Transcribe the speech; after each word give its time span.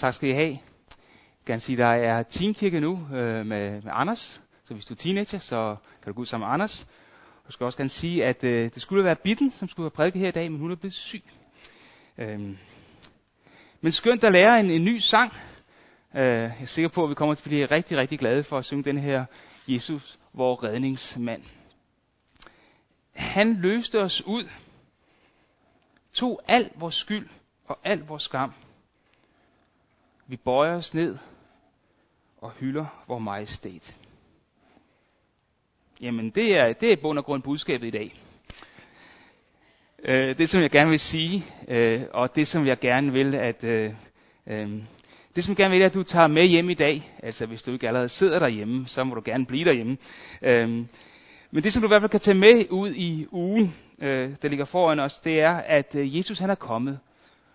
Tak 0.00 0.14
skal 0.14 0.28
I 0.28 0.32
have. 0.32 0.48
Jeg 0.50 0.58
kan 1.46 1.60
sige, 1.60 1.76
der 1.78 1.86
er 1.86 2.22
teenkirke 2.22 2.80
nu 2.80 2.92
øh, 3.12 3.46
med, 3.46 3.82
med 3.82 3.92
Anders. 3.92 4.40
Så 4.64 4.74
hvis 4.74 4.86
du 4.86 4.94
er 4.94 4.96
teenager, 4.96 5.38
så 5.38 5.76
kan 6.02 6.12
du 6.12 6.16
gå 6.16 6.20
ud 6.20 6.26
sammen 6.26 6.46
med 6.46 6.54
Anders. 6.54 6.86
Jeg 7.46 7.52
skal 7.52 7.64
også 7.64 7.78
gerne 7.78 7.90
sige, 7.90 8.24
at 8.24 8.44
øh, 8.44 8.74
det 8.74 8.82
skulle 8.82 9.04
være 9.04 9.16
Bitten, 9.16 9.50
som 9.50 9.68
skulle 9.68 9.84
have 9.84 9.90
prædiket 9.90 10.20
her 10.20 10.28
i 10.28 10.30
dag, 10.30 10.50
men 10.52 10.60
hun 10.60 10.70
er 10.70 10.74
blevet 10.76 10.94
syg. 10.94 11.22
Øhm. 12.18 12.58
Men 13.80 13.92
skønt 13.92 14.24
at 14.24 14.32
lære 14.32 14.60
en, 14.60 14.70
en 14.70 14.84
ny 14.84 14.98
sang. 14.98 15.32
Øh, 16.14 16.22
jeg 16.22 16.54
er 16.60 16.66
sikker 16.66 16.88
på, 16.88 17.04
at 17.04 17.10
vi 17.10 17.14
kommer 17.14 17.34
til 17.34 17.42
at 17.42 17.48
blive 17.48 17.66
rigtig, 17.66 17.96
rigtig 17.98 18.18
glade 18.18 18.44
for 18.44 18.58
at 18.58 18.64
synge 18.64 18.84
den 18.84 18.98
her 18.98 19.24
Jesus, 19.68 20.18
vor 20.32 20.64
redningsmand. 20.64 21.42
Han 23.12 23.54
løste 23.54 24.00
os 24.00 24.22
ud, 24.26 24.48
tog 26.12 26.40
al 26.48 26.70
vores 26.74 26.94
skyld 26.94 27.28
og 27.66 27.78
al 27.84 27.98
vores 27.98 28.22
skam. 28.22 28.52
Vi 30.30 30.36
bøjer 30.36 30.76
os 30.76 30.94
ned 30.94 31.16
og 32.38 32.50
hylder 32.50 32.86
vor 33.08 33.18
majestæt. 33.18 33.94
Jamen, 36.00 36.30
det 36.30 36.56
er, 36.58 36.72
det 36.72 36.92
er 36.92 36.96
bund 36.96 37.18
og 37.18 37.24
grund 37.24 37.42
budskabet 37.42 37.86
i 37.86 37.90
dag. 37.90 38.20
Øh, 40.04 40.38
det, 40.38 40.48
som 40.48 40.62
jeg 40.62 40.70
gerne 40.70 40.90
vil 40.90 41.00
sige, 41.00 41.44
øh, 41.68 42.02
og 42.12 42.36
det, 42.36 42.48
som 42.48 42.66
jeg 42.66 42.78
gerne 42.78 43.12
vil, 43.12 43.34
at 43.34 43.64
øh, 43.64 43.92
øh, 44.46 44.70
det, 45.36 45.44
som 45.44 45.50
jeg 45.50 45.56
gerne 45.56 45.74
vil, 45.74 45.82
at 45.82 45.94
du 45.94 46.02
tager 46.02 46.26
med 46.26 46.46
hjem 46.46 46.70
i 46.70 46.74
dag, 46.74 47.12
altså 47.22 47.46
hvis 47.46 47.62
du 47.62 47.72
ikke 47.72 47.88
allerede 47.88 48.08
sidder 48.08 48.38
derhjemme, 48.38 48.86
så 48.88 49.04
må 49.04 49.14
du 49.14 49.22
gerne 49.24 49.46
blive 49.46 49.64
derhjemme. 49.64 49.96
Øh, 50.42 50.68
men 51.50 51.62
det, 51.62 51.72
som 51.72 51.82
du 51.82 51.86
i 51.88 51.90
hvert 51.90 52.02
fald 52.02 52.10
kan 52.10 52.20
tage 52.20 52.38
med 52.38 52.66
ud 52.70 52.90
i 52.94 53.26
ugen, 53.30 53.74
øh, 53.98 54.30
der 54.42 54.48
ligger 54.48 54.64
foran 54.64 55.00
os, 55.00 55.18
det 55.18 55.40
er, 55.40 55.54
at 55.56 55.94
øh, 55.94 56.16
Jesus 56.16 56.38
han 56.38 56.50
er 56.50 56.54
kommet 56.54 56.98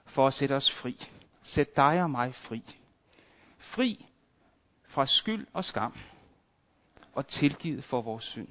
for 0.05 0.27
at 0.27 0.33
sætte 0.33 0.53
os 0.53 0.71
fri. 0.71 1.07
Sæt 1.45 1.75
dig 1.75 2.03
og 2.03 2.11
mig 2.11 2.35
fri. 2.35 2.63
Fri 3.57 4.05
fra 4.87 5.05
skyld 5.05 5.47
og 5.53 5.65
skam. 5.65 5.97
Og 7.13 7.27
tilgivet 7.27 7.83
for 7.83 8.01
vores 8.01 8.23
synd. 8.23 8.47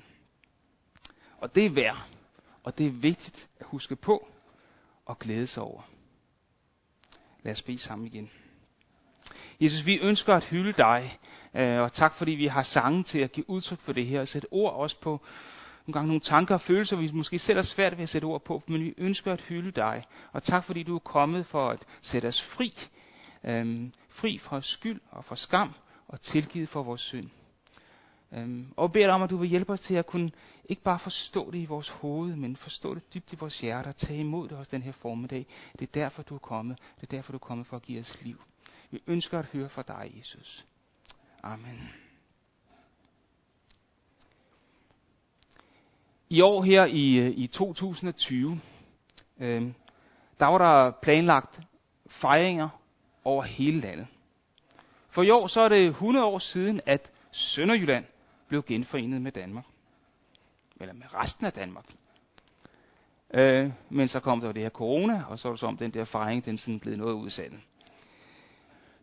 Og 1.39 1.55
det 1.55 1.67
er 1.67 1.70
værd. 1.70 2.06
Og 2.62 2.78
det 2.78 2.86
er 2.86 2.91
vigtigt 2.91 3.48
at 3.61 3.67
huske 3.67 3.97
på 3.97 4.28
og 5.06 5.19
glæde 5.19 5.47
sig 5.47 5.62
over. 5.62 5.83
Lad 7.42 7.53
os 7.53 7.62
bede 7.62 7.78
sammen 7.78 8.06
igen. 8.06 8.31
Jesus, 9.61 9.86
vi 9.86 9.98
ønsker 9.98 10.34
at 10.34 10.45
hylde 10.45 10.73
dig, 10.73 11.19
øh, 11.55 11.81
og 11.81 11.92
tak 11.92 12.14
fordi 12.14 12.33
vi 12.33 12.47
har 12.47 12.62
sange 12.62 13.03
til 13.03 13.19
at 13.19 13.33
give 13.33 13.51
udtryk 13.51 13.79
for 13.81 13.92
det 13.92 14.06
her, 14.06 14.20
og 14.20 14.29
sætte 14.29 14.48
ord 14.51 14.73
også 14.73 15.01
på 15.01 15.20
nogle 15.87 15.93
gange 15.93 16.07
nogle 16.07 16.21
tanker 16.21 16.55
og 16.55 16.61
følelser, 16.61 16.97
vi 16.97 17.11
måske 17.13 17.39
selv 17.39 17.59
er 17.59 17.63
svært 17.63 17.97
ved 17.97 18.03
at 18.03 18.09
sætte 18.09 18.25
ord 18.25 18.45
på, 18.45 18.63
men 18.67 18.81
vi 18.81 18.95
ønsker 18.99 19.33
at 19.33 19.41
hylde 19.41 19.71
dig. 19.71 20.05
Og 20.33 20.43
tak 20.43 20.65
fordi 20.65 20.83
du 20.83 20.95
er 20.95 20.99
kommet 20.99 21.47
for 21.47 21.71
at 21.71 21.85
sætte 22.03 22.27
os 22.27 22.43
fri, 22.43 22.75
øhm, 23.45 23.93
fri 24.09 24.39
fra 24.39 24.61
skyld 24.63 25.01
og 25.11 25.25
fra 25.25 25.37
skam, 25.37 25.75
og 26.09 26.21
tilgivet 26.21 26.69
for 26.69 26.83
vores 26.83 27.01
synd. 27.01 27.31
Øhm, 28.33 28.67
og 28.77 28.93
beder 28.93 29.07
dig 29.07 29.15
om, 29.15 29.23
at 29.23 29.31
du 29.31 29.37
vil 29.37 29.49
hjælpe 29.49 29.73
os 29.73 29.81
til 29.81 29.95
at 29.95 30.07
kunne 30.07 30.31
ikke 30.65 30.83
bare 30.83 30.99
forstå 30.99 31.51
det 31.51 31.59
i 31.59 31.65
vores 31.65 31.89
hoved, 31.89 32.37
men 32.37 32.57
forstå 32.57 32.95
det 32.95 33.15
dybt 33.15 33.33
i 33.33 33.37
vores 33.37 33.61
hjerte 33.61 33.89
og 33.89 33.97
tage 33.97 34.21
imod 34.21 34.48
det 34.48 34.59
også 34.59 34.71
den 34.71 34.83
her 34.83 34.93
formiddag. 34.93 35.47
Det 35.79 35.83
er 35.89 35.93
derfor, 35.93 36.23
du 36.23 36.35
er 36.35 36.39
kommet. 36.39 36.79
Det 37.01 37.03
er 37.03 37.17
derfor, 37.17 37.33
du 37.33 37.37
er 37.37 37.47
kommet 37.47 37.67
for 37.67 37.77
at 37.77 37.83
give 37.83 38.01
os 38.01 38.23
liv. 38.23 38.43
Vi 38.91 39.03
ønsker 39.07 39.39
at 39.39 39.47
høre 39.47 39.69
fra 39.69 39.83
dig, 39.83 40.15
Jesus. 40.19 40.67
Amen. 41.43 42.04
I 46.35 46.41
år 46.41 46.63
her 46.63 46.85
i, 46.85 47.17
øh, 47.19 47.31
i 47.37 47.47
2020, 47.47 48.61
øh, 49.41 49.63
der 50.41 50.47
var 50.47 50.59
der 50.59 50.91
planlagt 50.91 51.61
fejringer 52.07 52.69
over 53.25 53.43
hele 53.43 53.81
landet. 53.81 54.07
For 55.11 55.23
i 55.23 55.31
år 55.31 55.47
så 55.47 55.61
er 55.61 55.69
det 55.69 55.89
100 55.89 56.27
år 56.27 56.39
siden, 56.39 56.81
at 56.87 57.11
Sønderjylland 57.33 58.05
blev 58.48 58.63
genforenet 58.63 59.23
med 59.23 59.33
Danmark. 59.33 59.64
Eller 60.81 60.95
med 60.95 61.14
resten 61.14 61.47
af 61.47 61.53
Danmark. 61.53 61.85
Øh, 63.35 63.70
men 63.91 64.08
så 64.08 64.20
kom 64.20 64.41
der 64.41 64.53
det 64.53 64.63
her 64.63 64.70
corona, 64.70 65.25
og 65.29 65.39
så 65.39 65.48
var 65.48 65.53
det 65.53 65.61
så 65.61 65.67
om 65.67 65.77
den 65.77 65.91
der 65.91 66.05
fejring, 66.05 66.45
den 66.45 66.58
sådan 66.58 66.81
blev 66.81 66.97
noget 66.97 67.14
udsat. 67.14 67.53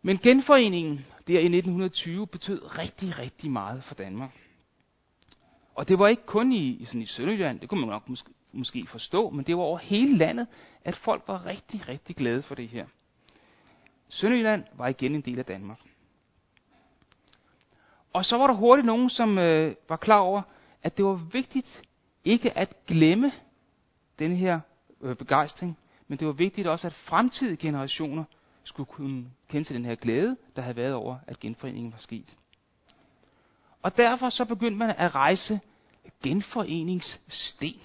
Men 0.02 0.18
genforeningen 0.18 1.06
der 1.26 1.38
i 1.38 1.44
1920 1.44 2.26
betød 2.26 2.78
rigtig, 2.78 3.18
rigtig 3.18 3.50
meget 3.50 3.84
for 3.84 3.94
Danmark. 3.94 4.41
Og 5.74 5.88
det 5.88 5.98
var 5.98 6.08
ikke 6.08 6.26
kun 6.26 6.52
i, 6.52 6.70
i, 6.70 6.84
sådan 6.84 7.02
i 7.02 7.06
Sønderjylland, 7.06 7.60
det 7.60 7.68
kunne 7.68 7.80
man 7.80 7.88
nok 7.88 8.08
måske, 8.08 8.30
måske 8.52 8.86
forstå, 8.86 9.30
men 9.30 9.44
det 9.44 9.56
var 9.56 9.62
over 9.62 9.78
hele 9.78 10.16
landet, 10.16 10.46
at 10.84 10.96
folk 10.96 11.22
var 11.26 11.46
rigtig, 11.46 11.88
rigtig 11.88 12.16
glade 12.16 12.42
for 12.42 12.54
det 12.54 12.68
her. 12.68 12.86
Sønderjylland 14.08 14.64
var 14.74 14.88
igen 14.88 15.14
en 15.14 15.20
del 15.20 15.38
af 15.38 15.44
Danmark. 15.44 15.78
Og 18.12 18.24
så 18.24 18.38
var 18.38 18.46
der 18.46 18.54
hurtigt 18.54 18.86
nogen, 18.86 19.10
som 19.10 19.38
øh, 19.38 19.74
var 19.88 19.96
klar 19.96 20.18
over, 20.18 20.42
at 20.82 20.96
det 20.96 21.04
var 21.04 21.14
vigtigt 21.14 21.82
ikke 22.24 22.58
at 22.58 22.86
glemme 22.86 23.32
den 24.18 24.36
her 24.36 24.60
øh, 25.00 25.16
begejstring, 25.16 25.78
men 26.08 26.18
det 26.18 26.26
var 26.26 26.32
vigtigt 26.32 26.66
også, 26.66 26.86
at 26.86 26.92
fremtidige 26.92 27.56
generationer 27.56 28.24
skulle 28.64 28.86
kunne 28.86 29.30
kende 29.48 29.66
til 29.66 29.76
den 29.76 29.84
her 29.84 29.94
glæde, 29.94 30.36
der 30.56 30.62
havde 30.62 30.76
været 30.76 30.94
over, 30.94 31.16
at 31.26 31.40
genforeningen 31.40 31.92
var 31.92 31.98
sket. 31.98 32.36
Og 33.82 33.96
derfor 33.96 34.30
så 34.30 34.44
begyndte 34.44 34.78
man 34.78 34.94
at 34.98 35.14
rejse 35.14 35.60
genforeningssten. 36.22 37.80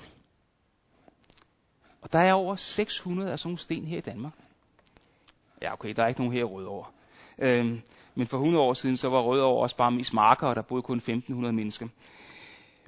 Og 2.01 2.13
der 2.13 2.19
er 2.19 2.33
over 2.33 2.55
600 2.55 3.31
af 3.31 3.39
sådan 3.39 3.49
nogle 3.49 3.59
sten 3.59 3.85
her 3.85 3.97
i 3.97 4.01
Danmark. 4.01 4.33
Ja, 5.61 5.73
okay, 5.73 5.93
der 5.95 6.03
er 6.03 6.07
ikke 6.07 6.21
nogen 6.21 6.33
her 6.33 6.39
i 6.39 6.43
Rødovre. 6.43 6.85
Øhm, 7.37 7.81
men 8.15 8.27
for 8.27 8.37
100 8.37 8.63
år 8.63 8.73
siden, 8.73 8.97
så 8.97 9.09
var 9.09 9.21
Rødovre 9.21 9.61
også 9.63 9.75
bare 9.75 9.91
mest 9.91 10.13
marker, 10.13 10.47
og 10.47 10.55
der 10.55 10.61
boede 10.61 10.81
kun 10.81 10.97
1500 10.97 11.53
mennesker. 11.53 11.87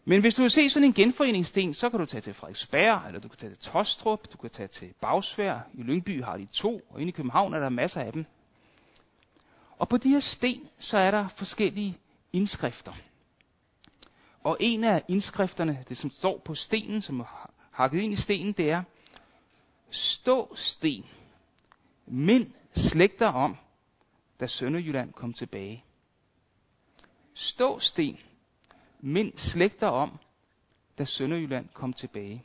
Men 0.05 0.21
hvis 0.21 0.35
du 0.35 0.41
vil 0.41 0.51
se 0.51 0.69
sådan 0.69 0.87
en 0.87 0.93
genforeningssten, 0.93 1.73
så 1.73 1.89
kan 1.89 1.99
du 1.99 2.05
tage 2.05 2.21
til 2.21 2.33
Frederiksberg, 2.33 3.07
eller 3.07 3.19
du 3.19 3.27
kan 3.27 3.37
tage 3.37 3.53
til 3.53 3.71
Tostrup, 3.71 4.19
du 4.33 4.37
kan 4.37 4.49
tage 4.49 4.67
til 4.67 4.93
Bagsvær. 5.01 5.59
I 5.73 5.81
Lyngby 5.81 6.23
har 6.23 6.37
de 6.37 6.45
to, 6.45 6.81
og 6.89 7.01
inde 7.01 7.09
i 7.09 7.11
København 7.11 7.53
er 7.53 7.59
der 7.59 7.69
masser 7.69 8.01
af 8.01 8.13
dem. 8.13 8.25
Og 9.77 9.89
på 9.89 9.97
de 9.97 10.09
her 10.09 10.19
sten, 10.19 10.67
så 10.79 10.97
er 10.97 11.11
der 11.11 11.27
forskellige 11.27 11.97
indskrifter. 12.34 12.94
Og 14.44 14.57
en 14.59 14.84
af 14.84 15.03
indskrifterne, 15.07 15.85
det 15.90 15.97
som 15.97 16.09
står 16.09 16.41
på 16.45 16.56
stenen, 16.56 17.01
som 17.01 17.19
er 17.19 17.51
hakket 17.72 18.01
ind 18.01 18.13
i 18.13 18.16
stenen, 18.16 18.53
det 18.53 18.72
er, 18.72 18.84
Stå 19.91 20.56
sten, 20.56 21.06
mind 22.07 22.51
slægter 22.75 23.28
om, 23.28 23.57
da 24.39 24.47
Sønderjylland 24.47 25.13
kom 25.13 25.34
tilbage. 25.34 25.84
Stå 27.34 27.79
sten, 27.79 28.19
mind 29.00 29.38
slægter 29.38 29.88
om, 29.88 30.19
da 30.97 31.06
Sønderjylland 31.06 31.69
kom 31.73 31.94
tilbage. 31.94 32.44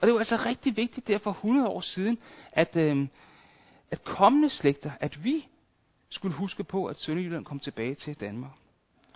Og 0.00 0.06
det 0.06 0.12
var 0.12 0.18
altså 0.18 0.36
rigtig 0.36 0.76
vigtigt 0.76 1.06
der 1.08 1.18
for 1.18 1.30
100 1.30 1.68
år 1.68 1.80
siden, 1.80 2.18
at, 2.52 2.76
øh, 2.76 3.08
at 3.90 4.04
kommende 4.04 4.48
slægter, 4.50 4.92
at 5.00 5.24
vi 5.24 5.48
skulle 6.10 6.34
huske 6.34 6.64
på, 6.64 6.86
at 6.86 6.98
Sønderjylland 6.98 7.44
kom 7.44 7.60
tilbage 7.60 7.94
til 7.94 8.20
Danmark. 8.20 8.52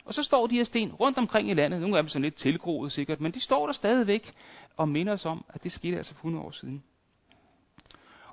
Og 0.05 0.15
så 0.15 0.23
står 0.23 0.47
de 0.47 0.55
her 0.55 0.65
sten 0.65 0.93
rundt 0.93 1.19
omkring 1.19 1.51
i 1.51 1.55
landet. 1.55 1.81
Nogle 1.81 1.97
af 1.97 2.03
dem 2.03 2.09
sådan 2.09 2.23
lidt 2.23 2.35
tilgroet 2.35 2.93
sikkert, 2.93 3.21
men 3.21 3.33
de 3.33 3.41
står 3.41 3.67
der 3.67 3.73
stadigvæk 3.73 4.35
og 4.77 4.89
minder 4.89 5.13
os 5.13 5.27
om, 5.27 5.45
at 5.49 5.65
det 5.65 5.73
skete 5.73 5.97
altså 5.97 6.15
for 6.15 6.19
100 6.19 6.45
år 6.45 6.51
siden. 6.51 6.83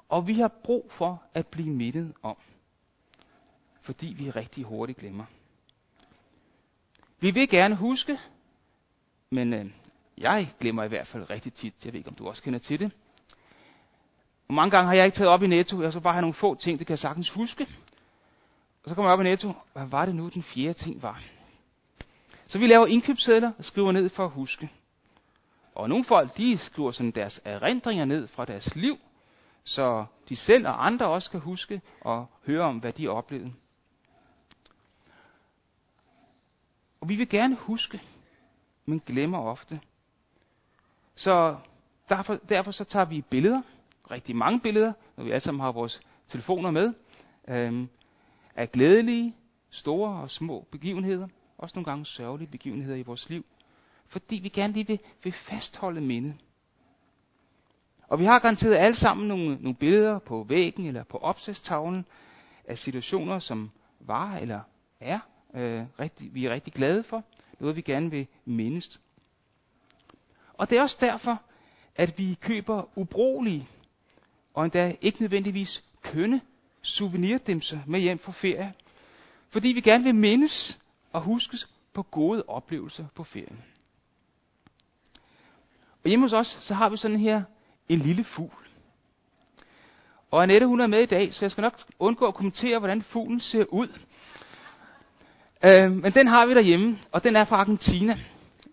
Og 0.09 0.28
vi 0.28 0.34
har 0.34 0.47
brug 0.64 0.92
for 0.92 1.24
at 1.34 1.47
blive 1.47 1.70
mindet 1.70 2.14
om, 2.24 2.38
fordi 3.81 4.08
vi 4.08 4.30
rigtig 4.30 4.64
hurtigt 4.64 5.00
glemmer. 5.00 5.26
Vi 7.20 7.31
vil 7.31 7.50
gerne 7.50 7.76
huske, 7.76 8.20
men 9.30 9.53
øh, 9.53 9.66
jeg 10.18 10.53
glemmer 10.59 10.84
i 10.84 10.88
hvert 10.88 11.08
fald 11.08 11.30
rigtig 11.30 11.53
tit. 11.53 11.86
Jeg 11.86 11.94
ved 11.94 12.00
ikke, 12.00 12.09
om 12.09 12.16
du 12.16 12.28
også 12.28 12.44
kender 12.44 12.59
til 12.59 12.80
det. 12.80 12.91
Og 14.47 14.53
mange 14.53 14.72
gange 14.72 14.88
har 14.88 14.96
jeg 14.96 15.06
ikke 15.06 15.16
taget 15.16 15.29
op 15.29 15.44
i 15.44 15.47
Netto, 15.47 15.82
jeg 15.82 15.94
så 15.94 16.00
bare 16.00 16.14
have 16.14 16.22
nogle 16.22 16.34
få 16.34 16.56
ting, 16.56 16.79
det 16.79 16.88
kan 16.88 16.91
jeg 16.91 17.00
sagtens 17.00 17.29
huske. 17.29 17.67
Og 18.84 18.90
så 18.90 18.96
kommer 18.96 19.09
jeg 19.09 19.14
op 19.14 19.22
i 19.22 19.23
Netto, 19.23 19.53
hvad 19.73 19.85
var 19.85 20.05
det 20.05 20.16
nu, 20.16 20.29
den 20.29 20.43
fjerde 20.43 20.73
ting 20.73 21.03
var? 21.03 21.23
Så 22.47 22.59
vi 22.59 22.67
laver 22.67 22.87
indkøbssedler 22.87 23.52
og 23.58 23.66
skriver 23.66 23.91
ned 23.91 24.09
for 24.09 24.26
at 24.26 24.31
huske. 24.31 24.72
Og 25.76 25.90
nogle 25.90 26.05
folk, 26.05 26.37
de 26.37 26.58
skriver 26.58 26.91
sådan 26.91 27.11
deres 27.11 27.41
erindringer 27.46 28.05
ned 28.05 28.28
fra 28.28 28.46
deres 28.46 28.76
liv, 28.76 28.97
så 29.64 30.05
de 30.29 30.35
selv 30.35 30.67
og 30.67 30.85
andre 30.85 31.08
også 31.08 31.31
kan 31.31 31.40
huske 31.40 31.81
og 32.02 32.28
høre 32.46 32.64
om, 32.64 32.78
hvad 32.78 32.93
de 32.93 33.08
oplevede. 33.08 33.53
Og 37.02 37.09
vi 37.09 37.16
vil 37.16 37.29
gerne 37.29 37.55
huske, 37.55 38.02
men 38.85 39.02
glemmer 39.05 39.40
ofte. 39.40 39.82
Så 41.16 41.58
derfor, 42.09 42.35
derfor 42.35 42.72
så 42.72 42.84
tager 42.84 43.05
vi 43.05 43.22
billeder, 43.22 43.61
rigtig 44.11 44.35
mange 44.35 44.59
billeder, 44.59 44.93
når 45.17 45.23
vi 45.23 45.32
alle 45.32 45.40
sammen 45.40 45.61
har 45.61 45.72
vores 45.72 46.02
telefoner 46.28 46.72
med, 46.72 46.93
øhm, 47.47 47.90
af 48.59 48.72
glædelige, 48.72 49.35
store 49.70 50.22
og 50.22 50.29
små 50.29 50.67
begivenheder, 50.72 51.28
også 51.58 51.76
nogle 51.76 51.85
gange 51.85 52.06
sørgelige 52.06 52.47
begivenheder 52.52 52.96
i 52.96 53.02
vores 53.02 53.29
liv, 53.29 53.46
fordi 54.08 54.35
vi 54.35 54.50
gerne 54.50 54.73
lige 54.73 54.88
vil, 54.88 55.00
vil 55.23 55.34
fastholde 55.34 56.02
mindet. 56.02 56.35
Og 58.08 58.20
vi 58.20 58.26
har 58.26 58.40
garanteret 58.40 58.76
alle 58.76 58.96
sammen 58.96 59.28
nogle, 59.28 59.56
nogle 59.56 59.76
billeder 59.76 60.20
på 60.20 60.46
væggen 60.50 60.85
eller 60.85 61.03
på 61.03 61.17
opsatstavlen 61.17 62.06
af 62.66 62.78
situationer, 62.78 63.40
som 63.40 63.72
var 64.00 64.38
eller 64.38 64.59
er, 65.00 65.20
øh, 65.53 65.84
rigtig, 66.00 66.34
vi 66.34 66.46
er 66.46 66.53
rigtig 66.53 66.73
glade 66.73 67.03
for. 67.03 67.23
Noget, 67.59 67.76
vi 67.76 67.82
gerne 67.82 68.11
vil 68.11 68.28
mindes. 68.46 69.02
Og 70.53 70.70
det 70.70 70.78
er 70.78 70.82
også 70.82 70.97
derfor, 71.00 71.41
at 71.96 72.17
vi 72.17 72.38
køber 72.41 72.97
ubrugelige 72.97 73.67
og 74.53 74.64
endda 74.64 74.96
ikke 75.02 75.22
nødvendigvis 75.22 75.84
kønne 76.02 76.41
souvenirdimser 76.81 77.79
med 77.87 77.99
hjem 77.99 78.20
fra 78.20 78.31
ferie. 78.31 78.73
Fordi 79.49 79.67
vi 79.67 79.81
gerne 79.81 80.03
vil 80.03 80.16
mindes 80.16 80.79
og 81.14 81.22
huskes 81.22 81.70
på 81.93 82.03
gode 82.03 82.43
oplevelser 82.47 83.05
på 83.16 83.23
ferien. 83.23 83.64
Og 86.03 86.09
hjemme 86.09 86.26
hos 86.26 86.34
os, 86.34 86.47
så 86.61 86.73
har 86.73 86.90
vi 86.90 86.97
sådan 86.97 87.20
her 87.20 87.41
en 87.90 87.99
lille 87.99 88.23
fugl. 88.23 88.53
Og 90.31 90.43
Annette, 90.43 90.67
hun 90.67 90.79
er 90.79 90.87
med 90.87 91.02
i 91.02 91.05
dag, 91.05 91.34
så 91.34 91.46
jeg 91.46 91.52
skal 91.52 91.61
nok 91.61 91.79
undgå 91.99 92.26
at 92.26 92.34
kommentere, 92.34 92.79
hvordan 92.79 93.02
fuglen 93.02 93.40
ser 93.40 93.66
ud. 93.73 93.87
Øh, 95.64 95.91
men 95.91 96.11
den 96.14 96.28
har 96.28 96.46
vi 96.46 96.53
derhjemme, 96.53 96.99
og 97.11 97.23
den 97.23 97.35
er 97.35 97.43
fra 97.46 97.55
Argentina. 97.55 98.20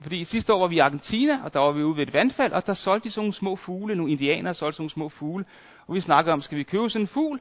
Fordi 0.00 0.24
sidste 0.24 0.52
år 0.54 0.60
var 0.60 0.66
vi 0.66 0.76
i 0.76 0.78
Argentina, 0.78 1.40
og 1.44 1.52
der 1.52 1.60
var 1.60 1.72
vi 1.72 1.82
ude 1.82 1.96
ved 1.96 2.02
et 2.06 2.12
vandfald, 2.12 2.52
og 2.52 2.66
der 2.66 2.74
solgte 2.74 3.04
de 3.08 3.10
sådan 3.12 3.20
nogle 3.22 3.32
små 3.32 3.56
fugle, 3.56 3.94
nogle 3.94 4.12
indianere 4.12 4.54
solgte 4.54 4.76
sådan 4.76 4.82
nogle 4.82 4.90
små 4.90 5.08
fugle. 5.08 5.44
Og 5.86 5.94
vi 5.94 6.00
snakkede 6.00 6.32
om, 6.32 6.40
skal 6.40 6.58
vi 6.58 6.62
købe 6.62 6.90
sådan 6.90 7.02
en 7.02 7.08
fugl? 7.08 7.40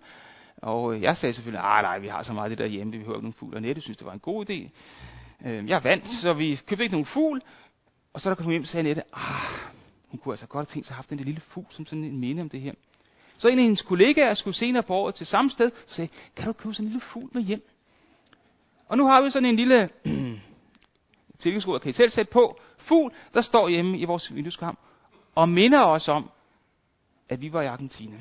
Og 0.58 0.96
øh, 0.96 1.02
jeg 1.02 1.18
sagde 1.18 1.34
selvfølgelig, 1.34 1.62
nej, 1.62 1.82
nej, 1.82 2.00
vi 2.00 2.08
har 2.08 2.24
så 2.24 2.34
meget 2.34 2.52
det 2.52 2.58
der 2.58 2.66
hjemme, 2.66 2.92
vi 2.92 2.98
behøver 2.98 3.18
ikke 3.18 3.26
nogen 3.26 3.34
fugl. 3.34 3.56
Og 3.56 3.62
Nette 3.62 3.82
synes, 3.82 3.98
det 3.98 4.06
var 4.06 4.14
en 4.14 4.20
god 4.20 4.50
idé. 4.50 4.70
Øh, 5.48 5.70
jeg 5.70 5.84
vandt, 5.84 6.08
så 6.08 6.34
vi 6.34 6.62
købte 6.68 6.84
ikke 6.84 6.94
nogen 6.94 7.06
fugl. 7.06 7.42
Og 8.14 8.22
så 8.22 8.30
der 8.30 8.36
kom 8.36 8.50
hjem, 8.50 8.66
sagde 8.66 8.84
Nette, 8.84 9.04
ah, 9.14 9.72
hun 10.08 10.20
kunne 10.20 10.34
altså 10.34 10.48
godt 10.48 10.68
have 10.68 10.74
tænkt 10.74 10.88
sig 10.88 10.94
at 10.94 10.96
have 10.96 10.98
haft 10.98 11.10
den 11.10 11.20
lille 11.20 11.42
fugl 11.42 11.68
som 11.70 11.86
sådan 11.86 12.04
en 12.04 12.20
minde 12.20 12.42
om 12.42 12.50
det 12.50 12.62
her. 12.62 12.74
Så 13.38 13.48
en 13.48 13.58
af 13.58 13.64
hendes 13.64 13.82
kollegaer 13.82 14.34
skulle 14.34 14.56
senere 14.56 14.84
på 14.84 14.94
året 14.94 15.16
til 15.16 15.26
samme 15.26 15.52
sted, 15.52 15.72
og 15.72 15.78
sagde, 15.88 16.10
kan 16.36 16.46
du 16.46 16.54
købe 16.54 16.74
sådan 16.74 16.86
en 16.86 16.90
lille 16.90 17.02
fugl 17.02 17.30
med 17.34 17.42
hjem? 17.42 17.70
Og 18.88 18.98
nu 18.98 19.06
har 19.06 19.22
vi 19.22 19.30
sådan 19.30 19.50
en 19.50 19.56
lille 19.56 19.90
tillægsruder, 21.40 21.80
kan 21.80 21.90
I 21.90 21.94
selv 21.94 22.10
sætte 22.10 22.32
på, 22.32 22.60
fugl, 22.78 23.14
der 23.34 23.42
står 23.42 23.70
hjemme 23.70 23.98
i 23.98 24.06
vores 24.06 24.36
vindueskarm, 24.36 24.78
og 25.36 25.50
minder 25.50 25.84
os 25.84 26.08
om, 26.08 26.30
at 27.30 27.42
vi 27.42 27.54
var 27.54 27.62
i 27.62 27.66
Argentina. 27.66 28.18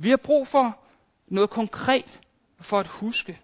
Vi 0.00 0.10
har 0.10 0.16
brug 0.16 0.48
for 0.48 0.78
noget 1.26 1.50
konkret 1.50 2.20
for 2.60 2.80
at 2.80 2.86
huske. 2.86 3.40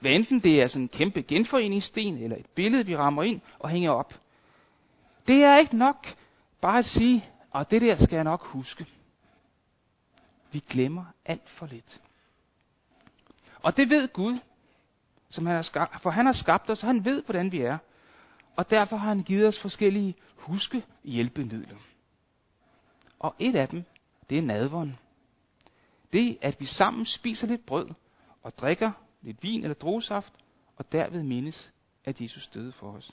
Hvad 0.00 0.10
enten 0.10 0.40
det 0.40 0.62
er 0.62 0.66
sådan 0.66 0.82
en 0.82 0.88
kæmpe 0.88 1.22
genforeningssten, 1.22 2.18
eller 2.18 2.36
et 2.36 2.46
billede, 2.46 2.86
vi 2.86 2.96
rammer 2.96 3.22
ind 3.22 3.40
og 3.58 3.68
hænger 3.68 3.90
op. 3.90 4.20
Det 5.28 5.44
er 5.44 5.58
ikke 5.58 5.76
nok 5.76 6.16
bare 6.60 6.78
at 6.78 6.84
sige, 6.84 7.28
og 7.50 7.70
det 7.70 7.82
der 7.82 8.04
skal 8.04 8.16
jeg 8.16 8.24
nok 8.24 8.44
huske. 8.44 8.86
Vi 10.52 10.64
glemmer 10.68 11.04
alt 11.24 11.48
for 11.50 11.66
lidt. 11.66 12.00
Og 13.62 13.76
det 13.76 13.90
ved 13.90 14.08
Gud, 14.12 14.38
som 15.30 15.46
han 15.46 15.54
har 15.56 15.62
skabt, 15.62 16.00
for 16.00 16.10
han 16.10 16.26
har 16.26 16.32
skabt 16.32 16.70
os, 16.70 16.82
og 16.82 16.86
han 16.86 17.04
ved, 17.04 17.22
hvordan 17.22 17.52
vi 17.52 17.60
er. 17.60 17.78
Og 18.56 18.70
derfor 18.70 18.96
har 18.96 19.08
han 19.08 19.22
givet 19.22 19.46
os 19.46 19.60
forskellige 19.60 20.14
huske 20.36 20.84
hjælpemidler. 21.04 21.76
Og 23.18 23.34
et 23.38 23.56
af 23.56 23.68
dem, 23.68 23.84
det 24.30 24.38
er 24.38 24.42
nadveren. 24.42 24.98
Det, 26.12 26.38
at 26.40 26.60
vi 26.60 26.64
sammen 26.64 27.06
spiser 27.06 27.46
lidt 27.46 27.66
brød 27.66 27.88
og 28.42 28.58
drikker 28.58 28.90
lidt 29.22 29.42
vin 29.42 29.62
eller 29.62 29.74
druesaft, 29.74 30.32
og 30.76 30.92
derved 30.92 31.22
mindes, 31.22 31.72
at 32.04 32.20
Jesus 32.20 32.46
døde 32.46 32.72
for 32.72 32.92
os. 32.92 33.12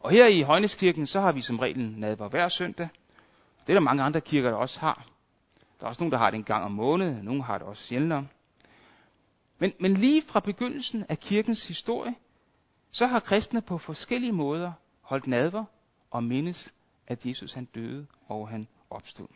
Og 0.00 0.10
her 0.10 0.26
i 0.26 0.42
Højneskirken, 0.42 1.06
så 1.06 1.20
har 1.20 1.32
vi 1.32 1.40
som 1.40 1.58
regel 1.58 1.90
nadver 1.90 2.28
hver 2.28 2.48
søndag. 2.48 2.88
Det 3.60 3.68
er 3.68 3.74
der 3.74 3.80
mange 3.80 4.02
andre 4.02 4.20
kirker, 4.20 4.50
der 4.50 4.56
også 4.56 4.80
har. 4.80 5.08
Der 5.80 5.84
er 5.84 5.88
også 5.88 6.02
nogen, 6.02 6.12
der 6.12 6.18
har 6.18 6.30
det 6.30 6.36
en 6.36 6.44
gang 6.44 6.64
om 6.64 6.72
måneden, 6.72 7.24
nogle 7.24 7.42
har 7.42 7.58
det 7.58 7.66
også 7.66 7.82
sjældnere. 7.82 8.26
Men, 9.58 9.72
men 9.80 9.94
lige 9.94 10.22
fra 10.22 10.40
begyndelsen 10.40 11.04
af 11.08 11.18
kirkens 11.18 11.68
historie, 11.68 12.14
så 12.90 13.06
har 13.06 13.20
kristne 13.20 13.62
på 13.62 13.78
forskellige 13.78 14.32
måder 14.32 14.72
holdt 15.00 15.26
nadver 15.26 15.64
og 16.10 16.24
mindes, 16.24 16.72
at 17.06 17.26
Jesus 17.26 17.52
han 17.52 17.64
døde 17.64 18.06
og 18.26 18.48
han 18.48 18.68
opstod. 18.90 19.28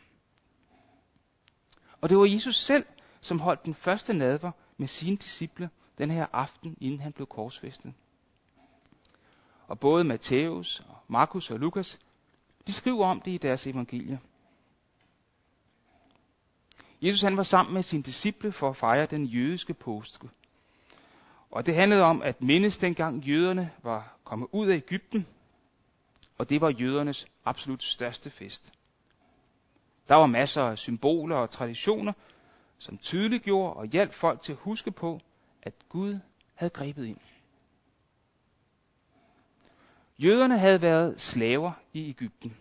Og 2.03 2.09
det 2.09 2.17
var 2.17 2.25
Jesus 2.25 2.55
selv, 2.55 2.85
som 3.21 3.39
holdt 3.39 3.65
den 3.65 3.75
første 3.75 4.13
nadver 4.13 4.51
med 4.77 4.87
sine 4.87 5.17
disciple 5.17 5.69
den 5.97 6.11
her 6.11 6.25
aften, 6.33 6.77
inden 6.81 6.99
han 6.99 7.13
blev 7.13 7.27
korsfæstet. 7.27 7.93
Og 9.67 9.79
både 9.79 10.03
Matthæus, 10.03 10.79
og 10.79 10.97
Markus 11.07 11.51
og 11.51 11.59
Lukas, 11.59 11.99
de 12.67 12.73
skriver 12.73 13.07
om 13.07 13.21
det 13.21 13.31
i 13.31 13.37
deres 13.37 13.67
evangelier. 13.67 14.17
Jesus 17.01 17.21
han 17.21 17.37
var 17.37 17.43
sammen 17.43 17.73
med 17.73 17.83
sine 17.83 18.03
disciple 18.03 18.51
for 18.51 18.69
at 18.69 18.77
fejre 18.77 19.05
den 19.05 19.25
jødiske 19.25 19.73
påske. 19.73 20.29
Og 21.51 21.65
det 21.65 21.75
handlede 21.75 22.03
om 22.03 22.21
at 22.21 22.41
mindes 22.41 22.77
dengang 22.77 23.23
jøderne 23.23 23.71
var 23.83 24.17
kommet 24.23 24.47
ud 24.51 24.67
af 24.67 24.75
Ægypten, 24.75 25.27
og 26.37 26.49
det 26.49 26.61
var 26.61 26.69
jødernes 26.69 27.27
absolut 27.45 27.83
største 27.83 28.29
fest. 28.29 28.73
Der 30.07 30.15
var 30.15 30.25
masser 30.25 30.63
af 30.63 30.77
symboler 30.77 31.35
og 31.35 31.49
traditioner, 31.49 32.13
som 32.77 32.97
tydeliggjorde 32.97 33.73
og 33.73 33.85
hjalp 33.85 34.13
folk 34.13 34.41
til 34.41 34.51
at 34.51 34.57
huske 34.57 34.91
på, 34.91 35.19
at 35.61 35.73
Gud 35.89 36.19
havde 36.53 36.69
grebet 36.69 37.05
ind. 37.05 37.17
Jøderne 40.19 40.57
havde 40.57 40.81
været 40.81 41.21
slaver 41.21 41.71
i 41.93 42.09
Ægypten. 42.09 42.57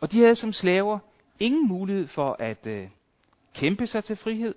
Og 0.00 0.12
de 0.12 0.20
havde 0.20 0.36
som 0.36 0.52
slaver 0.52 0.98
ingen 1.40 1.68
mulighed 1.68 2.06
for 2.06 2.36
at 2.38 2.66
øh, 2.66 2.88
kæmpe 3.54 3.86
sig 3.86 4.04
til 4.04 4.16
frihed, 4.16 4.54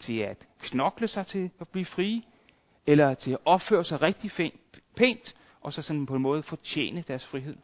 til 0.00 0.18
at 0.18 0.48
knokle 0.60 1.08
sig 1.08 1.26
til 1.26 1.50
at 1.60 1.68
blive 1.68 1.84
frie, 1.84 2.22
eller 2.86 3.14
til 3.14 3.30
at 3.30 3.38
opføre 3.44 3.84
sig 3.84 4.02
rigtig 4.02 4.54
pænt, 4.96 5.36
og 5.60 5.72
så 5.72 5.82
sådan 5.82 6.06
på 6.06 6.16
en 6.16 6.22
måde 6.22 6.42
fortjene 6.42 7.04
deres 7.08 7.26
frihed. 7.26 7.56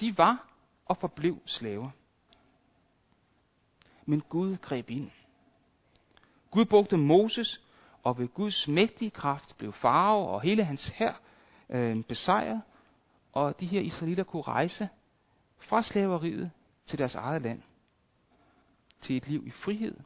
De 0.00 0.18
var 0.18 0.48
og 0.86 0.96
forblev 0.96 1.42
slaver. 1.46 1.90
Men 4.04 4.20
Gud 4.20 4.56
greb 4.56 4.90
ind. 4.90 5.10
Gud 6.50 6.64
brugte 6.64 6.96
Moses, 6.96 7.60
og 8.02 8.18
ved 8.18 8.28
Guds 8.28 8.68
mægtige 8.68 9.10
kraft 9.10 9.58
blev 9.58 9.72
farve 9.72 10.28
og 10.28 10.42
hele 10.42 10.64
hans 10.64 10.88
hær 10.88 11.20
øh, 11.68 12.04
besejret, 12.04 12.62
og 13.32 13.60
de 13.60 13.66
her 13.66 13.80
israelitter 13.80 14.24
kunne 14.24 14.42
rejse 14.42 14.88
fra 15.58 15.82
slaveriet 15.82 16.50
til 16.86 16.98
deres 16.98 17.14
eget 17.14 17.42
land. 17.42 17.62
Til 19.00 19.16
et 19.16 19.28
liv 19.28 19.46
i 19.46 19.50
frihed, 19.50 19.96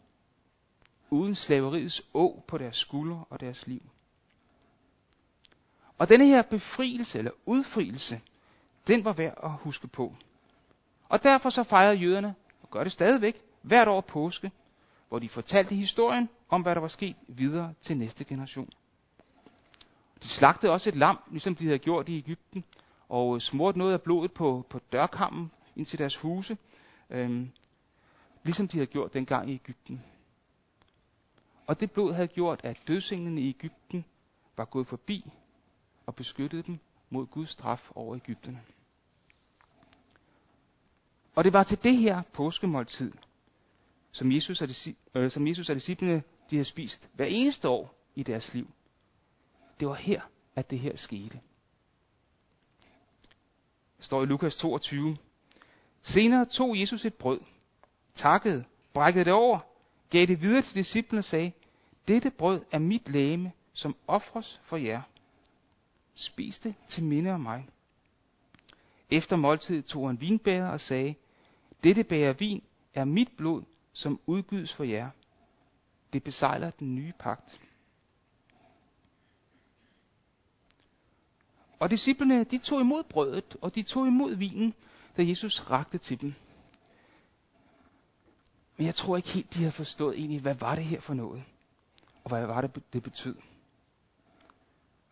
uden 1.10 1.34
slaveriets 1.34 2.02
å 2.14 2.44
på 2.48 2.58
deres 2.58 2.76
skuldre 2.76 3.24
og 3.30 3.40
deres 3.40 3.66
liv. 3.66 3.82
Og 5.98 6.08
denne 6.08 6.26
her 6.26 6.42
befrielse 6.42 7.18
eller 7.18 7.30
udfrielse, 7.46 8.20
den 8.86 9.04
var 9.04 9.12
værd 9.12 9.38
at 9.42 9.50
huske 9.50 9.88
på. 9.88 10.14
Og 11.10 11.22
derfor 11.22 11.50
så 11.50 11.62
fejrede 11.62 11.96
jøderne, 11.96 12.34
og 12.62 12.70
gør 12.70 12.82
det 12.82 12.92
stadigvæk, 12.92 13.42
hvert 13.62 13.88
år 13.88 14.00
påske, 14.00 14.50
hvor 15.08 15.18
de 15.18 15.28
fortalte 15.28 15.74
historien 15.74 16.28
om, 16.48 16.62
hvad 16.62 16.74
der 16.74 16.80
var 16.80 16.88
sket 16.88 17.16
videre 17.28 17.74
til 17.80 17.96
næste 17.96 18.24
generation. 18.24 18.70
De 20.22 20.28
slagtede 20.28 20.72
også 20.72 20.90
et 20.90 20.96
lam, 20.96 21.18
ligesom 21.30 21.56
de 21.56 21.64
havde 21.64 21.78
gjort 21.78 22.08
i 22.08 22.18
Ægypten, 22.18 22.64
og 23.08 23.42
smurte 23.42 23.78
noget 23.78 23.92
af 23.92 24.02
blodet 24.02 24.32
på, 24.32 24.66
på 24.70 24.80
dørkammen 24.92 25.50
ind 25.76 25.86
til 25.86 25.98
deres 25.98 26.16
huse, 26.16 26.58
øhm, 27.10 27.50
ligesom 28.42 28.68
de 28.68 28.76
havde 28.76 28.86
gjort 28.86 29.14
dengang 29.14 29.50
i 29.50 29.54
Ægypten. 29.54 30.04
Og 31.66 31.80
det 31.80 31.90
blod 31.90 32.12
havde 32.12 32.28
gjort, 32.28 32.60
at 32.64 32.78
dødsenglene 32.88 33.40
i 33.40 33.48
Ægypten 33.48 34.04
var 34.56 34.64
gået 34.64 34.86
forbi 34.86 35.32
og 36.06 36.14
beskyttede 36.14 36.62
dem 36.62 36.78
mod 37.10 37.26
Guds 37.26 37.50
straf 37.50 37.90
over 37.94 38.16
Ægypterne. 38.16 38.60
Og 41.40 41.44
det 41.44 41.52
var 41.52 41.62
til 41.62 41.84
det 41.84 41.96
her 41.96 42.22
påskemåltid, 42.32 43.12
som 44.12 44.32
Jesus 44.32 44.62
og, 44.62 44.68
øh, 45.14 45.30
som 45.30 45.46
Jesus 45.48 45.70
og 45.70 45.74
disciplene 45.74 46.22
de 46.50 46.56
havde 46.56 46.64
spist 46.64 47.08
hver 47.12 47.24
eneste 47.24 47.68
år 47.68 47.94
i 48.14 48.22
deres 48.22 48.54
liv. 48.54 48.70
Det 49.80 49.88
var 49.88 49.94
her, 49.94 50.20
at 50.56 50.70
det 50.70 50.78
her 50.78 50.96
skete. 50.96 51.40
Det 53.96 54.04
står 54.04 54.22
i 54.22 54.26
Lukas 54.26 54.56
22. 54.56 55.16
Senere 56.02 56.44
tog 56.44 56.80
Jesus 56.80 57.04
et 57.04 57.14
brød, 57.14 57.40
takkede, 58.14 58.64
brækkede 58.92 59.24
det 59.24 59.32
over, 59.32 59.58
gav 60.10 60.26
det 60.26 60.40
videre 60.40 60.62
til 60.62 60.74
disciplene 60.74 61.20
og 61.20 61.24
sagde, 61.24 61.52
dette 62.08 62.30
brød 62.30 62.60
er 62.72 62.78
mit 62.78 63.08
læme, 63.08 63.52
som 63.72 63.96
ofres 64.06 64.60
for 64.64 64.76
jer. 64.76 65.02
Spis 66.14 66.58
det 66.58 66.74
til 66.88 67.04
minde 67.04 67.30
om 67.30 67.40
mig. 67.40 67.68
Efter 69.10 69.36
måltidet 69.36 69.84
tog 69.84 70.08
han 70.08 70.20
vinbæret 70.20 70.70
og 70.70 70.80
sagde, 70.80 71.14
dette 71.84 72.04
bærer 72.04 72.32
vin 72.32 72.62
er 72.94 73.04
mit 73.04 73.28
blod, 73.36 73.62
som 73.92 74.20
udgydes 74.26 74.74
for 74.74 74.84
jer. 74.84 75.10
Det 76.12 76.22
besejler 76.22 76.70
den 76.70 76.94
nye 76.94 77.12
pagt. 77.18 77.60
Og 81.78 81.90
disciplene, 81.90 82.44
de 82.44 82.58
tog 82.58 82.80
imod 82.80 83.02
brødet, 83.02 83.56
og 83.60 83.74
de 83.74 83.82
tog 83.82 84.06
imod 84.06 84.34
vinen, 84.34 84.74
da 85.16 85.28
Jesus 85.28 85.70
rakte 85.70 85.98
til 85.98 86.20
dem. 86.20 86.34
Men 88.76 88.86
jeg 88.86 88.94
tror 88.94 89.16
ikke 89.16 89.28
helt, 89.28 89.54
de 89.54 89.64
har 89.64 89.70
forstået 89.70 90.18
egentlig, 90.18 90.40
hvad 90.40 90.54
var 90.54 90.74
det 90.74 90.84
her 90.84 91.00
for 91.00 91.14
noget? 91.14 91.44
Og 92.24 92.30
hvad 92.30 92.46
var 92.46 92.60
det, 92.60 92.82
det 92.92 93.02
betød? 93.02 93.36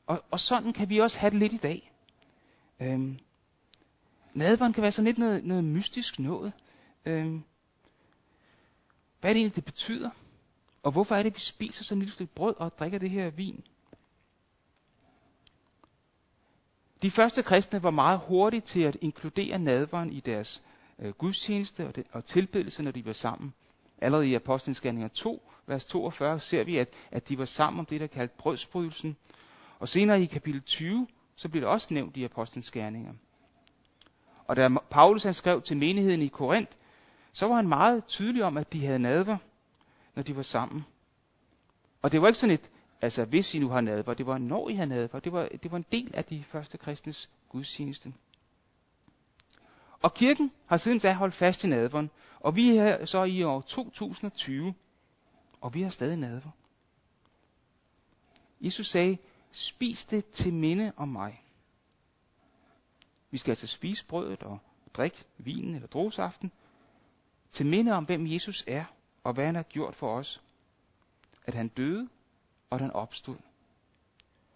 Og, 0.07 0.25
og 0.31 0.41
sådan 0.41 0.73
kan 0.73 0.89
vi 0.89 0.99
også 0.99 1.19
have 1.19 1.31
det 1.31 1.39
lidt 1.39 1.53
i 1.53 1.57
dag. 1.57 1.93
Øhm, 2.81 3.19
nadveren 4.39 4.73
kan 4.73 4.83
være 4.83 4.93
sådan 4.93 5.05
lidt 5.05 5.19
noget, 5.19 5.45
noget 5.45 5.65
mystisk 5.65 6.19
noget. 6.19 6.53
Øhm, 7.05 7.43
hvad 9.21 9.31
er 9.31 9.35
det 9.35 9.41
egentlig, 9.41 9.57
det 9.57 9.65
betyder? 9.65 10.11
Og 10.83 10.93
hvorfor 10.93 11.15
er 11.15 11.23
det, 11.23 11.35
vi 11.35 11.41
spiser 11.41 11.85
sådan 11.85 11.99
et 11.99 12.03
lille 12.03 12.15
stykke 12.15 12.35
brød 12.35 12.55
og 12.57 12.79
drikker 12.79 12.99
det 12.99 13.11
her 13.11 13.31
vin? 13.31 13.65
De 17.03 17.11
første 17.11 17.43
kristne 17.43 17.83
var 17.83 17.91
meget 17.91 18.21
hurtige 18.27 18.61
til 18.61 18.81
at 18.81 18.97
inkludere 19.01 19.59
nadveren 19.59 20.13
i 20.13 20.21
deres 20.21 20.63
øh, 20.99 21.13
gudstjeneste 21.13 21.87
og, 21.87 21.97
det, 21.97 22.05
og 22.13 22.25
tilbedelse, 22.25 22.83
når 22.83 22.91
de 22.91 23.07
var 23.07 23.13
sammen. 23.13 23.55
Allerede 23.99 24.29
i 24.29 24.35
Apostlenskærninger 24.35 25.09
2, 25.09 25.51
vers 25.67 25.87
42, 25.87 26.41
ser 26.41 26.65
vi, 26.65 26.77
at, 26.77 26.89
at 27.11 27.29
de 27.29 27.39
var 27.39 27.45
sammen 27.45 27.81
om 27.81 27.87
det, 27.87 28.01
der 28.01 28.07
kaldt 28.07 28.37
brødsbrydelsen. 28.37 29.17
Og 29.79 29.89
senere 29.89 30.23
i 30.23 30.27
kapitel 30.27 30.61
20, 30.63 31.07
så 31.37 31.49
bliver 31.49 31.65
det 31.65 31.73
også 31.73 31.95
nævnt 31.95 32.17
i 32.17 32.25
Apostlenskærninger. 32.25 33.13
Og 34.49 34.57
da 34.57 34.69
Paulus 34.91 35.23
han 35.23 35.35
skrev 35.35 35.63
til 35.63 35.77
menigheden 35.77 36.23
i 36.23 36.29
Korinth, 36.29 36.73
så 37.33 37.47
var 37.47 37.55
han 37.55 37.69
meget 37.69 38.05
tydelig 38.05 38.45
om, 38.45 38.57
at 38.57 38.73
de 38.73 38.87
havde 38.87 38.99
nadver, 38.99 39.37
når 40.15 40.23
de 40.23 40.37
var 40.37 40.43
sammen. 40.43 40.85
Og 42.03 42.13
det 42.13 42.23
var 42.23 42.29
ikke 42.29 42.39
sådan 42.39 42.55
et, 42.55 42.71
altså 43.01 43.25
hvis 43.25 43.55
I 43.55 43.59
nu 43.59 43.69
har 43.69 43.81
nadver, 43.81 44.15
det 44.15 44.27
var 44.27 44.39
når 44.39 44.69
I 44.69 44.75
har 44.75 44.85
nadver. 44.85 45.21
Det 45.21 45.33
var, 45.33 45.49
det 45.63 45.71
var 45.71 45.77
en 45.77 45.87
del 45.93 46.11
af 46.15 46.25
de 46.25 46.45
første 46.45 46.79
kristnes 46.79 47.31
gudstjeneste. 47.49 48.13
Og 50.03 50.15
kirken 50.15 50.53
har 50.67 50.77
siden 50.77 50.99
da 50.99 51.13
holdt 51.13 51.35
fast 51.35 51.65
i 51.65 51.67
nadveren, 51.67 52.11
og 52.41 52.57
vi 52.57 52.77
er 52.77 53.05
så 53.05 53.25
i 53.25 53.43
år 53.43 53.61
2020, 53.61 54.75
og 55.61 55.75
vi 55.75 55.83
har 55.83 55.91
stadig 55.91 56.17
nadver. 56.17 56.51
Jesus 58.61 58.91
sagde, 58.91 59.19
spis 59.53 60.05
det 60.05 60.27
til 60.27 60.55
minde 60.55 60.93
om 60.97 61.09
mig. 61.09 61.43
Vi 63.31 63.39
skal 63.39 63.51
altså 63.51 63.67
spise 63.67 64.07
brødet 64.07 64.43
og 64.43 64.59
drikke 64.95 65.25
vinen 65.39 65.75
eller 65.75 65.89
drosaften, 65.89 66.53
til 67.53 67.67
minde 67.67 67.93
om, 67.93 68.05
hvem 68.05 68.33
Jesus 68.33 68.65
er, 68.67 68.85
og 69.25 69.35
hvad 69.35 69.47
han 69.47 69.55
har 69.55 69.63
gjort 69.63 69.95
for 69.95 70.17
os. 70.17 70.43
At 71.47 71.55
han 71.55 71.69
døde, 71.69 72.09
og 72.71 72.75
at 72.75 72.81
han 72.81 72.91
opstod. 72.91 73.37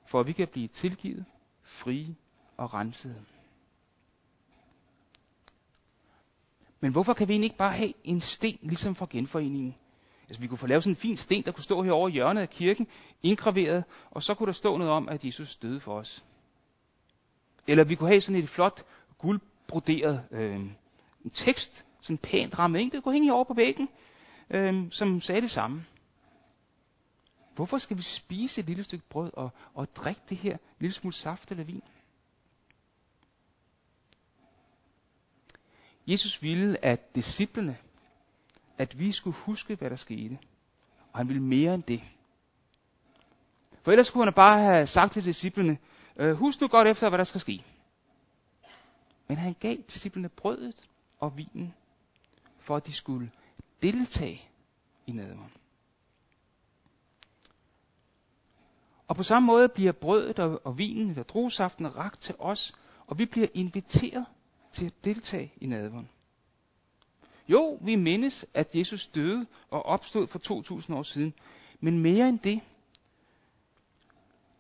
For 0.07 0.21
at 0.21 0.27
vi 0.27 0.33
kan 0.33 0.49
blive 0.49 0.69
tilgivet, 0.69 1.25
frie 1.63 2.17
og 2.57 2.75
rensede. 2.75 3.25
Men 6.81 6.93
hvorfor 6.93 7.15
kan 7.15 7.29
vi 7.29 7.35
ikke 7.35 7.57
bare 7.57 7.73
have 7.73 7.93
en 8.05 8.21
sten, 8.21 8.59
ligesom 8.63 8.95
fra 8.95 9.07
genforeningen? 9.11 9.75
Altså 10.29 10.41
vi 10.41 10.47
kunne 10.47 10.59
få 10.59 10.67
lavet 10.67 10.85
sådan 10.85 10.93
en 10.93 10.97
fin 10.97 11.17
sten, 11.17 11.45
der 11.45 11.53
kunne 11.53 11.65
stå 11.65 11.83
herovre 11.83 12.11
i 12.11 12.13
hjørnet 12.13 12.41
af 12.41 12.51
kirken, 12.51 12.87
indgraveret, 13.23 13.85
og 14.11 14.23
så 14.23 14.35
kunne 14.35 14.47
der 14.47 14.53
stå 14.53 14.77
noget 14.77 14.93
om, 14.93 15.09
at 15.09 15.25
Jesus 15.25 15.57
døde 15.57 15.81
for 15.81 15.99
os. 15.99 16.25
Eller 17.67 17.85
vi 17.85 17.95
kunne 17.95 18.09
have 18.09 18.21
sådan 18.21 18.43
et 18.43 18.49
flot, 18.49 18.85
guldbroderet 19.19 20.25
øh, 20.31 20.57
en 21.25 21.31
tekst, 21.33 21.85
sådan 22.01 22.19
pænt 22.19 22.59
rammet 22.59 22.81
ind, 22.81 22.91
det 22.91 23.03
kunne 23.03 23.15
hænge 23.15 23.33
over 23.33 23.45
på 23.45 23.55
væggen, 23.55 23.89
øh, 24.51 24.93
som 24.93 25.21
sagde 25.21 25.41
det 25.41 25.51
samme. 25.51 25.85
Hvorfor 27.55 27.79
skal 27.79 27.97
vi 27.97 28.03
spise 28.03 28.61
et 28.61 28.67
lille 28.67 28.85
stykke 28.85 29.05
brød 29.09 29.31
og, 29.35 29.51
og 29.75 29.97
drikke 29.97 30.21
det 30.29 30.37
her 30.37 30.57
lille 30.79 30.95
smule 30.95 31.15
saft 31.15 31.51
eller 31.51 31.65
vin? 31.65 31.83
Jesus 36.07 36.43
ville, 36.43 36.85
at 36.85 37.15
disciplene, 37.15 37.77
at 38.79 38.99
vi 38.99 39.13
skulle 39.13 39.37
huske, 39.37 39.75
hvad 39.75 39.91
der 39.91 39.97
skete. 39.97 40.39
Og 41.13 41.19
han 41.19 41.29
ville 41.29 41.43
mere 41.43 41.75
end 41.75 41.83
det. 41.83 42.03
For 43.83 43.93
ellers 43.93 44.11
kunne 44.11 44.25
han 44.25 44.33
bare 44.33 44.59
have 44.59 44.87
sagt 44.87 45.13
til 45.13 45.25
disciplene, 45.25 45.79
øh, 46.17 46.33
husk 46.33 46.61
nu 46.61 46.69
godt 46.69 46.89
efter, 46.89 47.09
hvad 47.09 47.19
der 47.19 47.25
skal 47.25 47.41
ske. 47.41 47.65
Men 49.29 49.37
han 49.37 49.57
gav 49.61 49.77
disciplene 49.77 50.29
brødet 50.29 50.89
og 51.21 51.37
vinen, 51.37 51.75
for 52.59 52.77
at 52.77 52.87
de 52.87 52.93
skulle 52.93 53.31
deltage 53.83 54.43
i 55.07 55.13
nadveren. 55.13 55.53
Og 59.09 59.17
på 59.17 59.23
samme 59.23 59.47
måde 59.47 59.69
bliver 59.69 59.93
brødet 59.93 60.39
og, 60.39 60.61
og 60.67 60.79
vinen, 60.79 61.11
eller 61.11 61.23
druesaften, 61.23 61.97
ragt 61.97 62.21
til 62.21 62.35
os, 62.39 62.75
og 63.07 63.19
vi 63.19 63.27
bliver 63.27 63.49
inviteret 63.55 64.27
til 64.73 64.87
at 64.87 65.05
deltage 65.05 65.53
i 65.57 65.67
nadveren. 65.67 66.09
Jo, 67.49 67.79
vi 67.81 67.97
mindes, 67.97 68.47
at 68.55 68.75
Jesus 68.75 69.07
døde 69.07 69.47
og 69.71 69.87
opstod 69.87 70.27
for 70.27 70.39
2000 70.39 70.97
år 70.97 71.03
siden, 71.03 71.35
men 71.81 71.99
mere 71.99 72.29
end 72.29 72.39
det. 72.39 72.61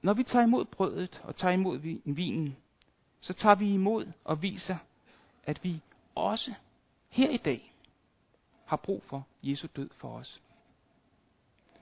Når 0.02 0.12
vi 0.12 0.22
tager 0.22 0.44
imod 0.44 0.64
brødet 0.64 1.22
og 1.24 1.36
tager 1.36 1.52
imod 1.52 1.78
vinen, 2.04 2.56
så 3.20 3.32
tager 3.32 3.54
vi 3.54 3.74
imod 3.74 4.12
og 4.24 4.42
viser, 4.42 4.76
at 5.44 5.64
vi 5.64 5.80
også 6.14 6.54
her 7.08 7.30
i 7.30 7.36
dag 7.36 7.74
har 8.64 8.76
brug 8.76 9.02
for 9.02 9.26
Jesu 9.42 9.68
død 9.76 9.90
for 9.96 10.16
os. 10.18 10.42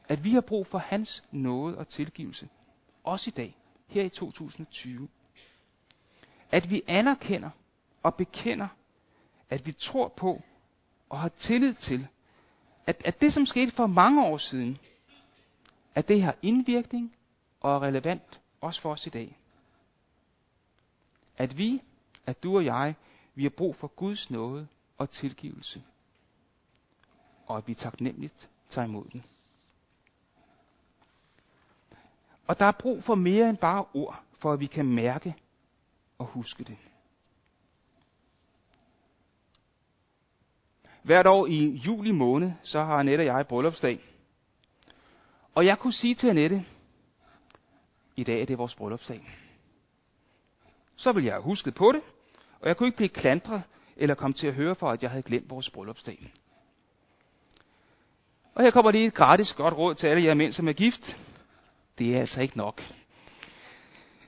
At 0.09 0.25
vi 0.25 0.33
har 0.33 0.41
brug 0.41 0.67
for 0.67 0.79
hans 0.79 1.25
nåde 1.31 1.79
og 1.79 1.89
tilgivelse, 1.89 2.49
også 3.05 3.31
i 3.31 3.35
dag, 3.37 3.57
her 3.87 4.03
i 4.03 4.09
2020. 4.09 5.09
At 6.51 6.71
vi 6.71 6.83
anerkender 6.87 7.51
og 8.03 8.15
bekender, 8.15 8.69
at 9.51 9.67
vi 9.67 9.73
tror 9.73 10.09
på 10.09 10.43
og 11.09 11.19
har 11.19 11.29
tillid 11.29 11.75
til, 11.75 12.07
at, 12.87 13.03
at 13.05 13.21
det, 13.21 13.33
som 13.33 13.47
skete 13.47 13.73
for 13.73 13.87
mange 13.87 14.27
år 14.27 14.37
siden, 14.37 14.79
at 15.95 16.09
det 16.09 16.23
har 16.23 16.37
indvirkning 16.43 17.15
og 17.61 17.75
er 17.75 17.83
relevant 17.83 18.41
også 18.61 18.81
for 18.81 18.93
os 18.93 19.07
i 19.07 19.11
dag. 19.11 19.39
At 21.37 21.59
vi, 21.59 21.83
at 22.27 22.43
du 22.43 22.57
og 22.57 22.65
jeg, 22.65 22.95
vi 23.35 23.43
har 23.43 23.51
brug 23.51 23.77
for 23.77 23.89
Guds 23.89 24.31
nåde 24.31 24.69
og 24.99 25.11
tilgivelse. 25.11 25.83
Og 27.47 27.57
at 27.57 27.69
vi 27.69 27.75
taknemmeligt 27.75 28.49
tager 28.69 28.87
imod 28.87 29.05
den. 29.13 29.25
Og 32.47 32.59
der 32.59 32.65
er 32.65 32.73
brug 32.73 33.03
for 33.03 33.15
mere 33.15 33.49
end 33.49 33.57
bare 33.57 33.85
ord, 33.95 34.23
for 34.39 34.53
at 34.53 34.61
vi 34.61 34.67
kan 34.67 34.87
mærke 34.87 35.35
og 36.19 36.27
huske 36.27 36.65
det. 36.65 36.77
Hvert 41.03 41.27
år 41.27 41.47
i 41.47 41.67
juli 41.67 42.11
måned, 42.11 42.53
så 42.63 42.81
har 42.83 42.99
Annette 42.99 43.23
og 43.23 43.27
jeg 43.27 43.47
bryllupsdag. 43.49 44.01
Og 45.55 45.67
jeg 45.67 45.79
kunne 45.79 45.93
sige 45.93 46.15
til 46.15 46.29
Annette, 46.29 46.65
i 48.21 48.25
dag 48.25 48.41
er 48.41 48.47
det 48.47 48.59
vores 48.59 48.75
bryllupsdag. 48.75 49.31
Så 50.97 51.13
ville 51.13 51.27
jeg 51.27 51.35
have 51.35 51.43
husket 51.43 51.75
på 51.75 51.93
det, 51.93 52.01
og 52.61 52.69
jeg 52.69 52.77
kunne 52.77 52.87
ikke 52.87 52.97
blive 52.97 53.09
klandret 53.09 53.63
eller 53.97 54.15
komme 54.15 54.35
til 54.35 54.47
at 54.47 54.55
høre 54.55 54.75
for, 54.75 54.91
at 54.91 55.03
jeg 55.03 55.11
havde 55.11 55.23
glemt 55.23 55.51
vores 55.51 55.71
bryllupsdag. 55.71 56.33
Og 58.55 58.63
her 58.63 58.71
kommer 58.71 58.91
lige 58.91 59.07
et 59.07 59.15
gratis 59.15 59.53
godt 59.53 59.75
råd 59.75 59.95
til 59.95 60.07
alle 60.07 60.25
jer 60.25 60.35
mænd, 60.35 60.53
som 60.53 60.69
er 60.69 60.73
gift. 60.73 61.17
Det 61.99 62.17
er 62.17 62.21
altså 62.21 62.41
ikke 62.41 62.57
nok. 62.57 62.83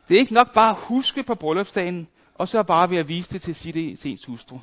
Det 0.08 0.14
er 0.14 0.20
ikke 0.20 0.34
nok 0.34 0.54
bare 0.54 0.70
at 0.70 0.76
huske 0.76 1.22
på 1.22 1.34
bryllupsdagen, 1.34 2.08
og 2.34 2.48
så 2.48 2.62
bare 2.62 2.90
ved 2.90 2.96
at 2.96 3.08
vise 3.08 3.30
det 3.30 3.42
til 3.42 3.54
sit 3.54 3.98
til 3.98 4.10
ens 4.10 4.24
hustru. 4.24 4.58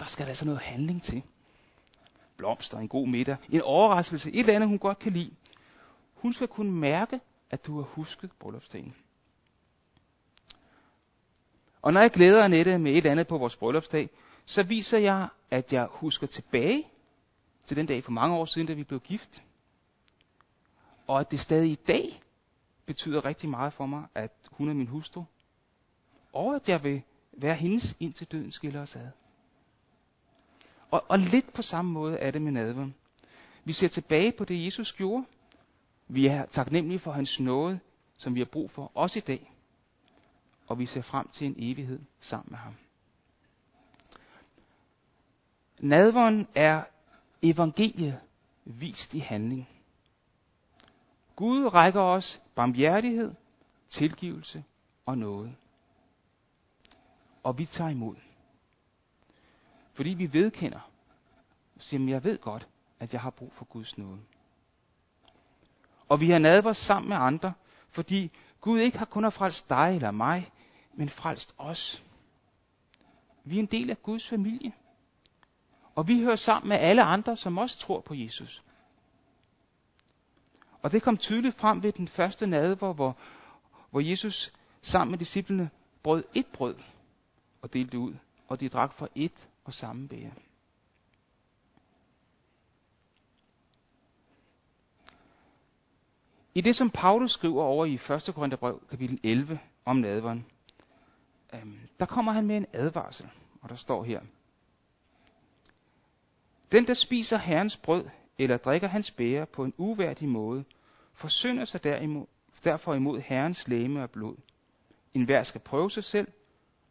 Der 0.00 0.06
skal 0.06 0.24
der 0.24 0.28
altså 0.28 0.44
noget 0.44 0.60
handling 0.60 1.02
til. 1.02 1.22
Blomster, 2.36 2.78
en 2.78 2.88
god 2.88 3.08
middag, 3.08 3.36
en 3.50 3.62
overraskelse, 3.62 4.30
et 4.32 4.40
eller 4.40 4.54
andet, 4.54 4.68
hun 4.68 4.78
godt 4.78 4.98
kan 4.98 5.12
lide. 5.12 5.30
Hun 6.14 6.32
skal 6.32 6.48
kunne 6.48 6.72
mærke, 6.72 7.20
at 7.50 7.66
du 7.66 7.76
har 7.76 7.82
husket 7.82 8.30
bryllupsdagen. 8.38 8.94
Og 11.82 11.92
når 11.92 12.00
jeg 12.00 12.10
glæder 12.10 12.44
Annette 12.44 12.78
med 12.78 12.90
et 12.92 12.96
eller 12.96 13.10
andet 13.10 13.26
på 13.26 13.38
vores 13.38 13.56
bryllupsdag, 13.56 14.10
så 14.46 14.62
viser 14.62 14.98
jeg, 14.98 15.28
at 15.50 15.72
jeg 15.72 15.86
husker 15.90 16.26
tilbage 16.26 16.88
til 17.66 17.76
den 17.76 17.86
dag 17.86 18.04
for 18.04 18.10
mange 18.10 18.36
år 18.36 18.44
siden, 18.44 18.66
da 18.66 18.72
vi 18.72 18.84
blev 18.84 19.00
gift. 19.00 19.42
Og 21.06 21.20
at 21.20 21.30
det 21.30 21.40
stadig 21.40 21.70
i 21.70 21.78
dag 21.86 22.22
betyder 22.86 23.24
rigtig 23.24 23.48
meget 23.48 23.72
for 23.72 23.86
mig, 23.86 24.06
at 24.14 24.32
hun 24.50 24.68
er 24.68 24.74
min 24.74 24.86
hustru. 24.86 25.24
Og 26.32 26.54
at 26.54 26.68
jeg 26.68 26.84
vil 26.84 27.02
være 27.32 27.54
hendes 27.54 27.96
indtil 28.00 28.26
døden 28.26 28.52
skiller 28.52 28.82
os 28.82 28.96
ad. 28.96 29.08
Og, 30.90 31.04
og 31.08 31.18
lidt 31.18 31.52
på 31.52 31.62
samme 31.62 31.90
måde 31.92 32.18
er 32.18 32.30
det 32.30 32.42
med 32.42 32.52
nadveren. 32.52 32.94
Vi 33.64 33.72
ser 33.72 33.88
tilbage 33.88 34.32
på 34.32 34.44
det, 34.44 34.64
Jesus 34.64 34.92
gjorde. 34.92 35.24
Vi 36.08 36.26
er 36.26 36.46
taknemmelige 36.46 36.98
for 36.98 37.12
hans 37.12 37.40
nåde, 37.40 37.80
som 38.16 38.34
vi 38.34 38.40
har 38.40 38.46
brug 38.46 38.70
for, 38.70 38.92
også 38.94 39.18
i 39.18 39.22
dag. 39.22 39.52
Og 40.66 40.78
vi 40.78 40.86
ser 40.86 41.02
frem 41.02 41.28
til 41.28 41.46
en 41.46 41.54
evighed 41.58 42.00
sammen 42.20 42.50
med 42.50 42.58
ham. 42.58 42.74
Nadveren 45.80 46.48
er 46.54 46.84
evangeliet 47.42 48.20
vist 48.64 49.14
i 49.14 49.18
handling. 49.18 49.68
Gud 51.36 51.74
rækker 51.74 52.00
os 52.00 52.40
barmhjertighed, 52.54 53.34
tilgivelse 53.88 54.64
og 55.06 55.18
noget. 55.18 55.56
Og 57.42 57.58
vi 57.58 57.66
tager 57.66 57.90
imod. 57.90 58.16
Fordi 59.92 60.10
vi 60.10 60.32
vedkender, 60.32 60.90
siger, 61.78 62.08
jeg 62.08 62.24
ved 62.24 62.38
godt, 62.38 62.68
at 63.00 63.12
jeg 63.12 63.20
har 63.20 63.30
brug 63.30 63.52
for 63.52 63.64
Guds 63.64 63.98
nåde. 63.98 64.20
Og 66.08 66.20
vi 66.20 66.30
har 66.30 66.38
nadver 66.38 66.72
sammen 66.72 67.08
med 67.08 67.16
andre, 67.16 67.52
fordi 67.90 68.30
Gud 68.60 68.80
ikke 68.80 68.98
har 68.98 69.04
kun 69.04 69.22
har 69.22 69.30
frelst 69.30 69.68
dig 69.70 69.92
eller 69.94 70.10
mig, 70.10 70.50
men 70.94 71.08
frelst 71.08 71.54
os. 71.58 72.04
Vi 73.44 73.56
er 73.56 73.60
en 73.60 73.66
del 73.66 73.90
af 73.90 74.02
Guds 74.02 74.28
familie. 74.28 74.72
Og 75.94 76.08
vi 76.08 76.20
hører 76.22 76.36
sammen 76.36 76.68
med 76.68 76.76
alle 76.76 77.02
andre, 77.02 77.36
som 77.36 77.58
også 77.58 77.78
tror 77.78 78.00
på 78.00 78.14
Jesus. 78.14 78.62
Og 80.82 80.92
det 80.92 81.02
kom 81.02 81.16
tydeligt 81.16 81.56
frem 81.56 81.82
ved 81.82 81.92
den 81.92 82.08
første 82.08 82.46
nadver, 82.46 82.92
hvor, 82.92 83.16
hvor 83.90 84.00
Jesus 84.00 84.52
sammen 84.82 85.10
med 85.10 85.18
disciplene 85.18 85.70
brød 86.02 86.24
et 86.34 86.46
brød 86.46 86.74
og 87.62 87.72
delte 87.72 87.98
ud, 87.98 88.14
og 88.48 88.60
de 88.60 88.68
drak 88.68 88.92
fra 88.92 89.08
et 89.14 89.48
og 89.64 89.74
samme 89.74 90.08
bære. 90.08 90.30
I 96.58 96.60
det, 96.60 96.76
som 96.76 96.90
Paulus 96.90 97.32
skriver 97.32 97.62
over 97.62 97.84
i 97.84 97.94
1. 97.94 98.30
Korintherbrev, 98.34 98.82
kapitel 98.90 99.20
11, 99.22 99.58
om 99.84 99.96
nadveren, 99.96 100.46
øhm, 101.54 101.78
der 102.00 102.06
kommer 102.06 102.32
han 102.32 102.46
med 102.46 102.56
en 102.56 102.66
advarsel, 102.72 103.28
og 103.60 103.68
der 103.68 103.74
står 103.74 104.04
her. 104.04 104.20
Den, 106.72 106.86
der 106.86 106.94
spiser 106.94 107.36
Herrens 107.36 107.76
brød, 107.76 108.04
eller 108.38 108.56
drikker 108.56 108.88
hans 108.88 109.10
bære 109.10 109.46
på 109.46 109.64
en 109.64 109.74
uværdig 109.76 110.28
måde, 110.28 110.64
forsynder 111.14 111.64
sig 111.64 111.84
derimod, 111.84 112.26
derfor 112.64 112.94
imod 112.94 113.20
Herrens 113.20 113.68
læme 113.68 114.02
og 114.02 114.10
blod. 114.10 114.36
En 115.14 115.24
hver 115.24 115.42
skal 115.42 115.60
prøve 115.60 115.90
sig 115.90 116.04
selv, 116.04 116.28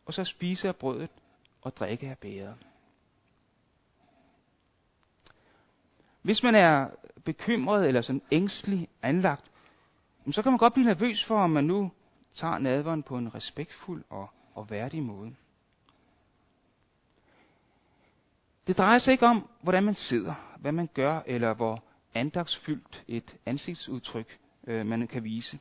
og 0.05 0.13
så 0.13 0.23
spise 0.23 0.67
af 0.67 0.75
brødet 0.75 1.09
og 1.61 1.77
drikke 1.77 2.09
af 2.09 2.17
bæret. 2.17 2.55
Hvis 6.21 6.43
man 6.43 6.55
er 6.55 6.89
bekymret 7.25 7.87
eller 7.87 8.01
sådan 8.01 8.21
ængstelig 8.31 8.87
anlagt, 9.01 9.51
så 10.33 10.41
kan 10.41 10.51
man 10.51 10.59
godt 10.59 10.73
blive 10.73 10.85
nervøs 10.85 11.25
for, 11.25 11.39
om 11.39 11.49
man 11.49 11.63
nu 11.63 11.91
tager 12.33 12.57
nadveren 12.57 13.03
på 13.03 13.17
en 13.17 13.35
respektfuld 13.35 14.03
og, 14.09 14.29
og 14.53 14.69
værdig 14.69 15.03
måde. 15.03 15.35
Det 18.67 18.77
drejer 18.77 18.99
sig 18.99 19.11
ikke 19.11 19.25
om, 19.25 19.49
hvordan 19.61 19.83
man 19.83 19.95
sidder, 19.95 20.55
hvad 20.59 20.71
man 20.71 20.89
gør, 20.93 21.21
eller 21.25 21.53
hvor 21.53 21.83
andagsfyldt 22.13 23.03
et 23.07 23.37
ansigtsudtryk 23.45 24.39
øh, 24.67 24.85
man 24.85 25.07
kan 25.07 25.23
vise. 25.23 25.59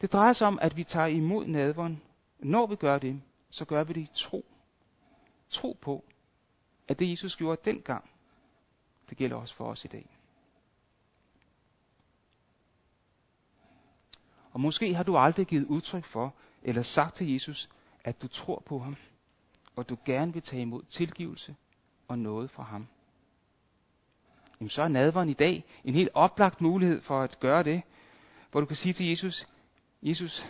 Det 0.00 0.12
drejer 0.12 0.32
sig 0.32 0.46
om, 0.46 0.58
at 0.62 0.76
vi 0.76 0.84
tager 0.84 1.06
imod 1.06 1.46
nadveren. 1.46 2.02
Når 2.38 2.66
vi 2.66 2.76
gør 2.76 2.98
det, 2.98 3.22
så 3.50 3.64
gør 3.64 3.84
vi 3.84 3.92
det 3.92 4.00
i 4.00 4.10
tro. 4.14 4.44
Tro 5.50 5.78
på, 5.80 6.04
at 6.88 6.98
det 6.98 7.10
Jesus 7.10 7.36
gjorde 7.36 7.60
dengang, 7.64 8.10
det 9.10 9.18
gælder 9.18 9.36
også 9.36 9.54
for 9.54 9.64
os 9.64 9.84
i 9.84 9.88
dag. 9.88 10.15
Og 14.56 14.60
måske 14.60 14.94
har 14.94 15.02
du 15.02 15.16
aldrig 15.16 15.46
givet 15.46 15.64
udtryk 15.64 16.04
for, 16.04 16.34
eller 16.62 16.82
sagt 16.82 17.14
til 17.14 17.32
Jesus, 17.32 17.68
at 18.04 18.22
du 18.22 18.28
tror 18.28 18.62
på 18.66 18.78
ham, 18.78 18.96
og 19.76 19.88
du 19.88 19.96
gerne 20.04 20.32
vil 20.32 20.42
tage 20.42 20.62
imod 20.62 20.82
tilgivelse 20.82 21.56
og 22.08 22.18
noget 22.18 22.50
fra 22.50 22.62
ham. 22.62 22.86
Jamen 24.60 24.68
så 24.68 24.82
er 24.82 24.88
nadveren 24.88 25.28
i 25.28 25.32
dag 25.32 25.64
en 25.84 25.94
helt 25.94 26.08
oplagt 26.14 26.60
mulighed 26.60 27.00
for 27.00 27.20
at 27.20 27.40
gøre 27.40 27.62
det, 27.62 27.82
hvor 28.50 28.60
du 28.60 28.66
kan 28.66 28.76
sige 28.76 28.92
til 28.92 29.06
Jesus, 29.06 29.48
Jesus, 30.02 30.46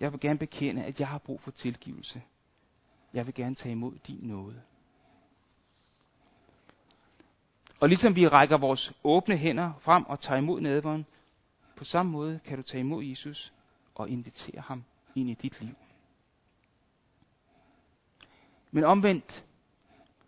jeg 0.00 0.12
vil 0.12 0.20
gerne 0.20 0.38
bekende, 0.38 0.84
at 0.84 1.00
jeg 1.00 1.08
har 1.08 1.18
brug 1.18 1.40
for 1.40 1.50
tilgivelse. 1.50 2.22
Jeg 3.14 3.26
vil 3.26 3.34
gerne 3.34 3.54
tage 3.54 3.72
imod 3.72 3.98
din 4.06 4.20
nåde. 4.22 4.62
Og 7.80 7.88
ligesom 7.88 8.16
vi 8.16 8.28
rækker 8.28 8.58
vores 8.58 8.92
åbne 9.04 9.36
hænder 9.36 9.72
frem 9.80 10.04
og 10.04 10.20
tager 10.20 10.38
imod 10.38 10.60
nadveren, 10.60 11.06
på 11.76 11.84
samme 11.84 12.12
måde 12.12 12.40
kan 12.44 12.56
du 12.56 12.62
tage 12.62 12.80
imod 12.80 13.04
Jesus 13.04 13.52
og 13.94 14.08
invitere 14.08 14.60
ham 14.60 14.84
ind 15.14 15.30
i 15.30 15.34
dit 15.34 15.60
liv. 15.60 15.74
Men 18.70 18.84
omvendt, 18.84 19.44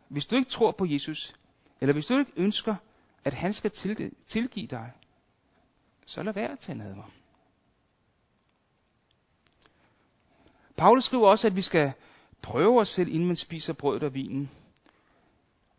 hvis 0.09 0.27
du 0.27 0.37
ikke 0.37 0.51
tror 0.51 0.73
på 0.73 0.87
Jesus, 0.87 1.35
eller 1.81 1.93
hvis 1.93 2.07
du 2.07 2.19
ikke 2.19 2.33
ønsker, 2.37 2.77
at 3.25 3.35
han 3.35 3.53
skal 3.53 3.71
tilgive 4.27 4.67
dig, 4.67 4.93
så 6.07 6.23
lad 6.23 6.33
være 6.33 6.53
at 6.53 6.59
tage 6.59 6.79
nadver. 6.79 7.11
Paulus 10.77 11.05
skriver 11.05 11.29
også, 11.29 11.47
at 11.47 11.57
vi 11.57 11.63
skal 11.63 11.93
prøve 12.43 12.81
os 12.81 12.89
selv, 12.89 13.09
inden 13.09 13.27
man 13.27 13.37
spiser 13.37 13.73
brødet 13.73 14.03
og 14.03 14.15
vinen. 14.15 14.51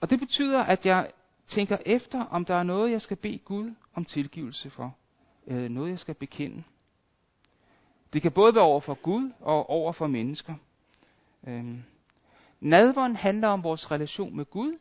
Og 0.01 0.10
det 0.10 0.19
betyder, 0.19 0.63
at 0.63 0.86
jeg 0.86 1.12
tænker 1.47 1.77
efter, 1.86 2.25
om 2.25 2.45
der 2.45 2.55
er 2.55 2.63
noget, 2.63 2.91
jeg 2.91 3.01
skal 3.01 3.17
bede 3.17 3.38
Gud 3.38 3.73
om 3.93 4.05
tilgivelse 4.05 4.69
for. 4.69 4.95
Øh, 5.49 5.69
noget, 5.69 5.89
jeg 5.89 5.99
skal 5.99 6.15
bekende. 6.15 6.63
Det 8.13 8.21
kan 8.21 8.31
både 8.31 8.55
være 8.55 8.63
over 8.63 8.79
for 8.79 8.93
Gud 8.93 9.31
og 9.39 9.69
over 9.69 9.91
for 9.91 10.07
mennesker. 10.07 10.55
Øhm, 11.47 11.83
nadveren 12.59 13.15
handler 13.15 13.47
om 13.47 13.63
vores 13.63 13.91
relation 13.91 14.35
med 14.35 14.45
Gud, 14.45 14.77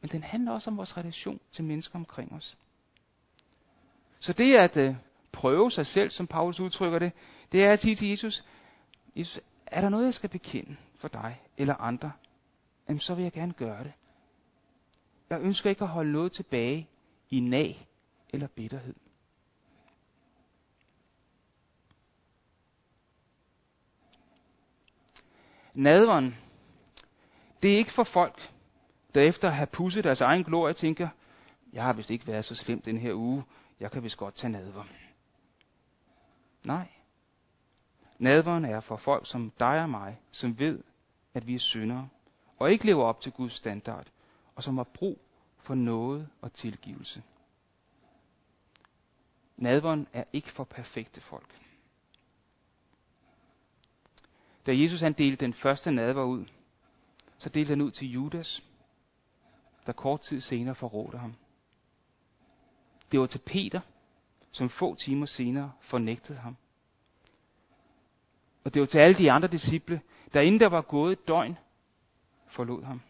men 0.00 0.10
den 0.10 0.22
handler 0.22 0.52
også 0.52 0.70
om 0.70 0.76
vores 0.76 0.96
relation 0.96 1.40
til 1.52 1.64
mennesker 1.64 1.94
omkring 1.94 2.32
os. 2.32 2.56
Så 4.20 4.32
det 4.32 4.56
at 4.56 4.76
øh, 4.76 4.94
prøve 5.32 5.70
sig 5.70 5.86
selv, 5.86 6.10
som 6.10 6.26
Paulus 6.26 6.60
udtrykker 6.60 6.98
det, 6.98 7.12
det 7.52 7.64
er 7.64 7.72
at 7.72 7.80
sige 7.80 7.94
til 7.94 8.08
Jesus, 8.08 8.44
Jesus, 9.16 9.40
er 9.66 9.80
der 9.80 9.88
noget, 9.88 10.04
jeg 10.04 10.14
skal 10.14 10.30
bekende 10.30 10.76
for 10.98 11.08
dig 11.08 11.40
eller 11.56 11.74
andre? 11.74 12.12
Jamen, 12.88 13.00
så 13.00 13.14
vil 13.14 13.22
jeg 13.22 13.32
gerne 13.32 13.52
gøre 13.52 13.84
det. 13.84 13.92
Jeg 15.30 15.40
ønsker 15.40 15.70
ikke 15.70 15.82
at 15.82 15.88
holde 15.88 16.12
noget 16.12 16.32
tilbage 16.32 16.88
i 17.30 17.40
nag 17.40 17.88
eller 18.32 18.46
bitterhed. 18.46 18.94
Nadveren, 25.74 26.36
det 27.62 27.74
er 27.74 27.78
ikke 27.78 27.92
for 27.92 28.04
folk, 28.04 28.52
der 29.14 29.20
efter 29.20 29.48
at 29.48 29.54
have 29.54 29.66
pusset 29.66 30.04
deres 30.04 30.20
egen 30.20 30.44
glorie 30.44 30.74
tænker, 30.74 31.08
jeg 31.72 31.84
har 31.84 31.92
vist 31.92 32.10
ikke 32.10 32.26
været 32.26 32.44
så 32.44 32.54
slem 32.54 32.80
den 32.80 32.98
her 32.98 33.14
uge, 33.14 33.44
jeg 33.80 33.90
kan 33.90 34.02
vist 34.02 34.18
godt 34.18 34.34
tage 34.34 34.50
nadver. 34.50 34.84
Nej. 36.64 36.88
Nadveren 38.18 38.64
er 38.64 38.80
for 38.80 38.96
folk 38.96 39.26
som 39.26 39.52
dig 39.60 39.82
og 39.82 39.90
mig, 39.90 40.20
som 40.30 40.58
ved, 40.58 40.82
at 41.34 41.46
vi 41.46 41.54
er 41.54 41.58
syndere, 41.58 42.08
og 42.58 42.72
ikke 42.72 42.86
lever 42.86 43.04
op 43.04 43.20
til 43.20 43.32
Guds 43.32 43.52
standard, 43.52 44.06
og 44.54 44.62
som 44.62 44.76
har 44.76 44.84
brug 44.84 45.18
for 45.58 45.74
noget 45.74 46.28
og 46.40 46.52
tilgivelse. 46.52 47.22
Nadveren 49.56 50.06
er 50.12 50.24
ikke 50.32 50.50
for 50.50 50.64
perfekte 50.64 51.20
folk. 51.20 51.63
Da 54.66 54.72
Jesus 54.76 55.00
han 55.00 55.12
delte 55.12 55.44
den 55.44 55.54
første 55.54 55.92
nadver 55.92 56.24
ud, 56.24 56.44
så 57.38 57.48
delte 57.48 57.68
han 57.68 57.80
ud 57.80 57.90
til 57.90 58.10
Judas, 58.10 58.64
der 59.86 59.92
kort 59.92 60.20
tid 60.20 60.40
senere 60.40 60.74
forrådte 60.74 61.18
ham. 61.18 61.34
Det 63.12 63.20
var 63.20 63.26
til 63.26 63.38
Peter, 63.46 63.80
som 64.50 64.68
få 64.68 64.94
timer 64.94 65.26
senere 65.26 65.72
fornægtede 65.80 66.38
ham. 66.38 66.56
Og 68.64 68.74
det 68.74 68.80
var 68.80 68.86
til 68.86 68.98
alle 68.98 69.18
de 69.18 69.32
andre 69.32 69.48
disciple, 69.48 70.00
der 70.34 70.40
inden 70.40 70.60
der 70.60 70.68
var 70.68 70.82
gået 70.82 71.12
et 71.12 71.28
døgn, 71.28 71.58
forlod 72.46 72.82
ham. 72.82 73.00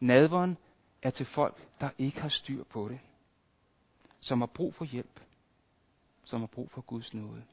Nadveren 0.00 0.56
er 1.02 1.10
til 1.10 1.26
folk, 1.26 1.68
der 1.80 1.90
ikke 1.98 2.20
har 2.20 2.28
styr 2.28 2.64
på 2.64 2.88
det. 2.88 3.00
Som 4.20 4.40
har 4.40 4.46
brug 4.46 4.74
for 4.74 4.84
hjælp. 4.84 5.20
Som 6.24 6.40
har 6.40 6.46
brug 6.46 6.70
for 6.70 6.80
Guds 6.80 7.14
nåde. 7.14 7.44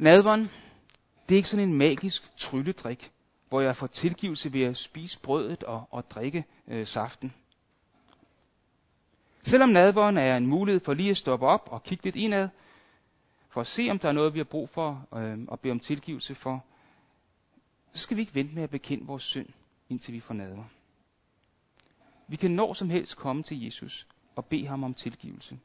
Nadveren, 0.00 0.50
det 1.28 1.34
er 1.34 1.36
ikke 1.36 1.48
sådan 1.48 1.68
en 1.68 1.74
magisk 1.74 2.36
trylledrik, 2.36 3.12
hvor 3.48 3.60
jeg 3.60 3.76
får 3.76 3.86
tilgivelse 3.86 4.52
ved 4.52 4.62
at 4.62 4.76
spise 4.76 5.20
brødet 5.20 5.64
og, 5.64 5.88
og 5.90 6.10
drikke 6.10 6.44
øh, 6.68 6.86
saften. 6.86 7.34
Selvom 9.42 9.68
nadveren 9.68 10.16
er 10.16 10.36
en 10.36 10.46
mulighed 10.46 10.80
for 10.80 10.94
lige 10.94 11.10
at 11.10 11.16
stoppe 11.16 11.46
op 11.46 11.68
og 11.72 11.82
kigge 11.82 12.04
lidt 12.04 12.16
indad, 12.16 12.48
for 13.48 13.60
at 13.60 13.66
se, 13.66 13.88
om 13.90 13.98
der 13.98 14.08
er 14.08 14.12
noget, 14.12 14.34
vi 14.34 14.38
har 14.38 14.44
brug 14.44 14.68
for 14.68 15.06
øh, 15.16 15.38
og 15.48 15.60
bede 15.60 15.72
om 15.72 15.80
tilgivelse 15.80 16.34
for, 16.34 16.64
så 17.92 18.02
skal 18.02 18.16
vi 18.16 18.20
ikke 18.20 18.34
vente 18.34 18.54
med 18.54 18.62
at 18.62 18.70
bekende 18.70 19.06
vores 19.06 19.22
synd, 19.22 19.48
indtil 19.88 20.14
vi 20.14 20.20
får 20.20 20.34
nadver. 20.34 20.64
Vi 22.28 22.36
kan 22.36 22.50
når 22.50 22.74
som 22.74 22.90
helst 22.90 23.16
komme 23.16 23.42
til 23.42 23.64
Jesus 23.64 24.06
og 24.36 24.44
bede 24.44 24.66
ham 24.66 24.84
om 24.84 24.94
tilgivelse. 24.94 25.58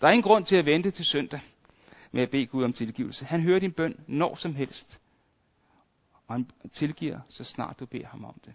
Der 0.00 0.06
er 0.06 0.12
ingen 0.12 0.22
grund 0.22 0.44
til 0.44 0.56
at 0.56 0.66
vente 0.66 0.90
til 0.90 1.04
søndag 1.04 1.40
med 2.12 2.22
at 2.22 2.30
bede 2.30 2.46
Gud 2.46 2.64
om 2.64 2.72
tilgivelse. 2.72 3.24
Han 3.24 3.40
hører 3.40 3.58
din 3.58 3.72
bøn 3.72 4.00
når 4.06 4.34
som 4.34 4.54
helst. 4.54 5.00
Og 6.26 6.34
han 6.34 6.50
tilgiver, 6.72 7.20
så 7.28 7.44
snart 7.44 7.80
du 7.80 7.86
beder 7.86 8.06
ham 8.06 8.24
om 8.24 8.40
det. 8.44 8.54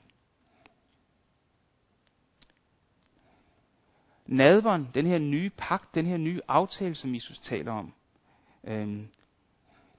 nadveren, 4.26 4.90
den 4.94 5.06
her 5.06 5.18
nye 5.18 5.50
pagt, 5.58 5.96
den 5.96 6.06
her 6.06 6.18
nye 6.18 6.42
aftale, 6.48 6.96
som 6.96 7.16
Jesus 7.16 7.40
taler 7.40 7.72
om. 7.72 7.94
Øhm, 8.64 9.08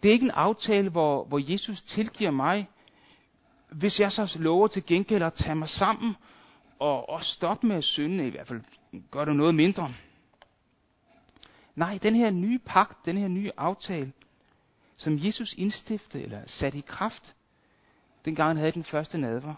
det 0.02 0.08
er 0.08 0.12
ikke 0.12 0.24
en 0.24 0.30
aftale, 0.30 0.90
hvor, 0.90 1.24
hvor 1.24 1.52
Jesus 1.52 1.82
tilgiver 1.82 2.30
mig, 2.30 2.68
hvis 3.70 4.00
jeg 4.00 4.12
så 4.12 4.36
lover 4.38 4.66
til 4.66 4.86
gengæld 4.86 5.22
at 5.22 5.32
tage 5.32 5.54
mig 5.54 5.68
sammen 5.68 6.16
og, 6.78 7.08
og 7.08 7.24
stoppe 7.24 7.66
med 7.66 7.76
at 7.76 7.84
synde, 7.84 8.26
i 8.26 8.30
hvert 8.30 8.48
fald 8.48 8.60
gør 9.10 9.24
det 9.24 9.36
noget 9.36 9.54
mindre. 9.54 9.94
Nej, 11.74 11.98
den 12.02 12.14
her 12.14 12.30
nye 12.30 12.58
pagt, 12.58 13.06
den 13.06 13.16
her 13.16 13.28
nye 13.28 13.52
aftale, 13.56 14.12
som 14.96 15.18
Jesus 15.18 15.54
indstiftede 15.54 16.22
eller 16.22 16.42
satte 16.46 16.78
i 16.78 16.84
kraft, 16.86 17.34
dengang 18.24 18.48
han 18.48 18.56
havde 18.56 18.72
den 18.72 18.84
første 18.84 19.18
nadver, 19.18 19.54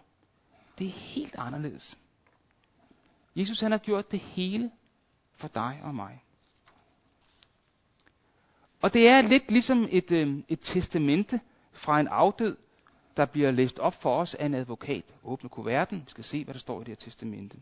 det 0.79 0.87
er 0.87 0.91
helt 0.91 1.35
anderledes. 1.39 1.99
Jesus 3.37 3.61
han 3.61 3.71
har 3.71 3.79
gjort 3.79 4.11
det 4.11 4.21
hele 4.21 4.71
for 5.35 5.49
dig 5.49 5.81
og 5.83 5.95
mig. 5.95 6.23
Og 8.81 8.95
det 8.95 9.09
er 9.09 9.23
lidt 9.23 9.51
ligesom 9.51 9.89
et, 9.91 10.11
øh, 10.11 10.39
et 10.49 10.61
testamente 10.63 11.41
fra 11.73 12.01
en 12.01 12.09
afdød, 12.09 12.57
der 13.17 13.27
bliver 13.27 13.51
læst 13.51 13.79
op 13.79 14.03
for 14.03 14.21
os 14.21 14.35
af 14.35 14.47
en 14.47 14.55
advokat. 14.55 15.05
Åbne 15.25 15.51
kuverten, 15.51 16.03
vi 16.05 16.11
skal 16.11 16.25
se, 16.25 16.45
hvad 16.45 16.55
der 16.55 16.61
står 16.61 16.81
i 16.81 16.85
det 16.85 16.89
her 16.89 16.95
testamente. 16.95 17.57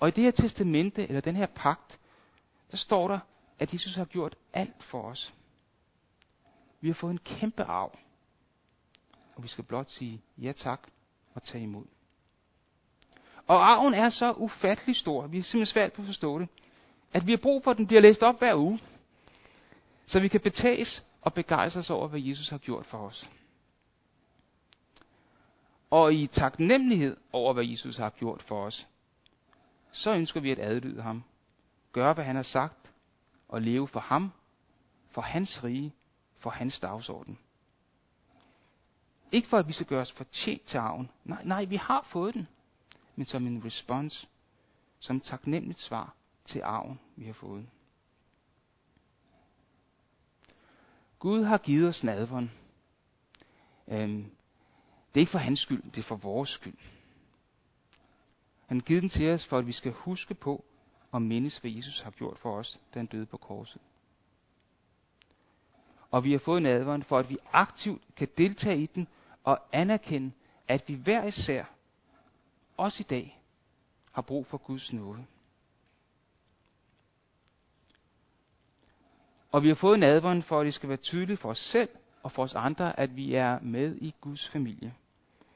Og 0.00 0.08
i 0.08 0.10
det 0.10 0.24
her 0.24 0.30
testamente, 0.30 1.08
eller 1.08 1.20
den 1.20 1.36
her 1.36 1.46
pagt, 1.46 1.98
der 2.70 2.76
står 2.76 3.08
der, 3.08 3.18
at 3.58 3.72
Jesus 3.72 3.94
har 3.94 4.04
gjort 4.04 4.36
alt 4.52 4.82
for 4.82 5.02
os. 5.02 5.34
Vi 6.80 6.88
har 6.88 6.94
fået 6.94 7.10
en 7.10 7.18
kæmpe 7.18 7.62
arv. 7.62 7.98
Og 9.36 9.42
vi 9.42 9.48
skal 9.48 9.64
blot 9.64 9.90
sige 9.90 10.22
ja 10.38 10.52
tak 10.52 10.88
og 11.34 11.42
tage 11.42 11.64
imod. 11.64 11.84
Og 13.46 13.70
arven 13.70 13.94
er 13.94 14.10
så 14.10 14.32
ufattelig 14.32 14.96
stor, 14.96 15.26
vi 15.26 15.38
er 15.38 15.42
simpelthen 15.42 15.72
svært 15.72 15.92
på 15.92 16.02
at 16.02 16.06
forstå 16.06 16.38
det, 16.38 16.48
at 17.12 17.26
vi 17.26 17.32
har 17.32 17.38
brug 17.38 17.64
for, 17.64 17.70
at 17.70 17.76
den 17.76 17.86
bliver 17.86 18.00
læst 18.00 18.22
op 18.22 18.38
hver 18.38 18.54
uge. 18.54 18.80
Så 20.06 20.20
vi 20.20 20.28
kan 20.28 20.40
betages 20.40 21.06
og 21.20 21.34
begejstre 21.34 21.80
os 21.80 21.90
over, 21.90 22.08
hvad 22.08 22.20
Jesus 22.20 22.48
har 22.48 22.58
gjort 22.58 22.86
for 22.86 22.98
os. 22.98 23.30
Og 25.90 26.14
i 26.14 26.26
taknemmelighed 26.26 27.16
over, 27.32 27.52
hvad 27.52 27.64
Jesus 27.64 27.96
har 27.96 28.10
gjort 28.10 28.42
for 28.42 28.64
os, 28.64 28.86
så 29.92 30.14
ønsker 30.14 30.40
vi 30.40 30.50
at 30.50 30.58
adlyde 30.58 31.02
ham. 31.02 31.24
Gøre, 31.92 32.14
hvad 32.14 32.24
han 32.24 32.36
har 32.36 32.42
sagt, 32.42 32.92
og 33.48 33.62
leve 33.62 33.88
for 33.88 34.00
ham, 34.00 34.32
for 35.10 35.20
hans 35.20 35.64
rige, 35.64 35.94
for 36.38 36.50
hans 36.50 36.80
dagsorden. 36.80 37.38
Ikke 39.32 39.48
for, 39.48 39.58
at 39.58 39.68
vi 39.68 39.72
skal 39.72 39.86
gøre 39.86 40.00
os 40.00 40.12
fortjent 40.12 40.64
til 40.64 40.78
arven. 40.78 41.10
Nej, 41.24 41.44
nej, 41.44 41.64
vi 41.64 41.76
har 41.76 42.02
fået 42.02 42.34
den. 42.34 42.48
Men 43.16 43.26
som 43.26 43.46
en 43.46 43.64
respons, 43.64 44.28
som 44.98 45.16
et 45.16 45.22
taknemmeligt 45.22 45.80
svar 45.80 46.14
til 46.44 46.62
arven, 46.62 47.00
vi 47.16 47.24
har 47.24 47.32
fået. 47.32 47.66
Gud 51.18 51.44
har 51.44 51.58
givet 51.58 51.88
os 51.88 52.04
nadveren. 52.04 52.50
Øhm, 53.88 54.30
det 55.14 55.20
er 55.20 55.20
ikke 55.20 55.32
for 55.32 55.38
hans 55.38 55.60
skyld, 55.60 55.82
det 55.82 55.98
er 55.98 56.02
for 56.02 56.16
vores 56.16 56.50
skyld. 56.50 56.78
Han 58.66 58.76
har 58.76 58.82
givet 58.84 59.02
den 59.02 59.10
til 59.10 59.30
os, 59.30 59.46
for 59.46 59.58
at 59.58 59.66
vi 59.66 59.72
skal 59.72 59.92
huske 59.92 60.34
på 60.34 60.64
og 61.10 61.22
mindes, 61.22 61.58
hvad 61.58 61.70
Jesus 61.70 62.00
har 62.00 62.10
gjort 62.10 62.38
for 62.38 62.56
os, 62.56 62.80
da 62.94 62.98
han 62.98 63.06
døde 63.06 63.26
på 63.26 63.36
korset. 63.36 63.80
Og 66.10 66.24
vi 66.24 66.32
har 66.32 66.38
fået 66.38 66.56
en 66.56 66.62
nadveren, 66.62 67.02
for 67.02 67.18
at 67.18 67.30
vi 67.30 67.38
aktivt 67.52 68.02
kan 68.16 68.28
deltage 68.38 68.82
i 68.82 68.86
den 68.86 69.08
og 69.44 69.58
anerkende, 69.72 70.32
at 70.68 70.88
vi 70.88 70.94
hver 70.94 71.24
især, 71.24 71.64
også 72.76 73.02
i 73.02 73.06
dag, 73.10 73.42
har 74.12 74.22
brug 74.22 74.46
for 74.46 74.58
Guds 74.58 74.92
nåde. 74.92 75.26
Og 79.52 79.62
vi 79.62 79.68
har 79.68 79.74
fået 79.74 79.94
en 79.94 80.00
nadveren 80.00 80.42
for, 80.42 80.60
at 80.60 80.66
det 80.66 80.74
skal 80.74 80.88
være 80.88 80.98
tydeligt 80.98 81.40
for 81.40 81.50
os 81.50 81.58
selv 81.58 81.88
og 82.22 82.32
for 82.32 82.42
os 82.42 82.54
andre, 82.54 83.00
at 83.00 83.16
vi 83.16 83.34
er 83.34 83.60
med 83.60 83.96
i 83.96 84.14
Guds 84.20 84.48
familie. 84.48 84.94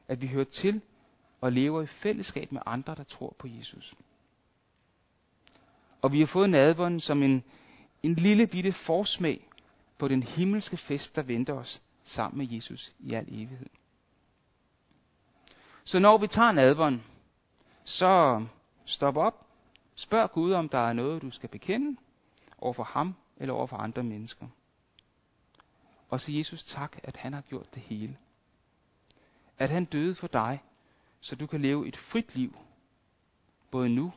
At 0.08 0.20
vi 0.22 0.26
hører 0.26 0.44
til 0.44 0.80
og 1.40 1.52
lever 1.52 1.82
i 1.82 1.86
fællesskab 1.86 2.52
med 2.52 2.62
andre, 2.66 2.94
der 2.94 3.04
tror 3.04 3.34
på 3.38 3.48
Jesus. 3.48 3.94
Og 6.04 6.12
vi 6.12 6.18
har 6.18 6.26
fået 6.26 6.50
nadvånden 6.50 7.00
som 7.00 7.22
en, 7.22 7.44
en 8.02 8.14
lille 8.14 8.46
bitte 8.46 8.72
forsmag 8.72 9.48
på 9.98 10.08
den 10.08 10.22
himmelske 10.22 10.76
fest, 10.76 11.16
der 11.16 11.22
venter 11.22 11.52
os 11.52 11.82
sammen 12.02 12.38
med 12.38 12.54
Jesus 12.54 12.94
i 12.98 13.14
al 13.14 13.24
evighed. 13.28 13.66
Så 15.84 15.98
når 15.98 16.18
vi 16.18 16.26
tager 16.26 16.52
nadveren, 16.52 17.02
så 17.84 18.44
stop 18.84 19.16
op, 19.16 19.46
spørg 19.94 20.30
Gud, 20.30 20.52
om 20.52 20.68
der 20.68 20.78
er 20.78 20.92
noget, 20.92 21.22
du 21.22 21.30
skal 21.30 21.48
bekende 21.48 21.96
over 22.58 22.72
for 22.72 22.84
ham 22.84 23.14
eller 23.36 23.54
over 23.54 23.66
for 23.66 23.76
andre 23.76 24.02
mennesker. 24.02 24.46
Og 26.08 26.20
sig 26.20 26.38
Jesus 26.38 26.64
tak, 26.64 26.98
at 27.02 27.16
han 27.16 27.32
har 27.32 27.40
gjort 27.40 27.74
det 27.74 27.82
hele. 27.82 28.16
At 29.58 29.70
han 29.70 29.84
døde 29.84 30.14
for 30.14 30.26
dig, 30.26 30.62
så 31.20 31.36
du 31.36 31.46
kan 31.46 31.60
leve 31.60 31.88
et 31.88 31.96
frit 31.96 32.34
liv, 32.34 32.56
både 33.70 33.88
nu 33.88 34.12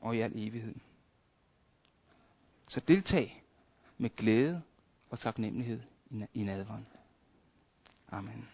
og 0.00 0.16
i 0.16 0.20
al 0.20 0.32
evighed. 0.34 0.74
Så 2.68 2.80
deltag 2.80 3.42
med 3.98 4.10
glæde 4.16 4.62
og 5.10 5.18
taknemmelighed 5.18 5.80
i 6.34 6.42
nadveren. 6.44 6.86
Amen. 8.08 8.48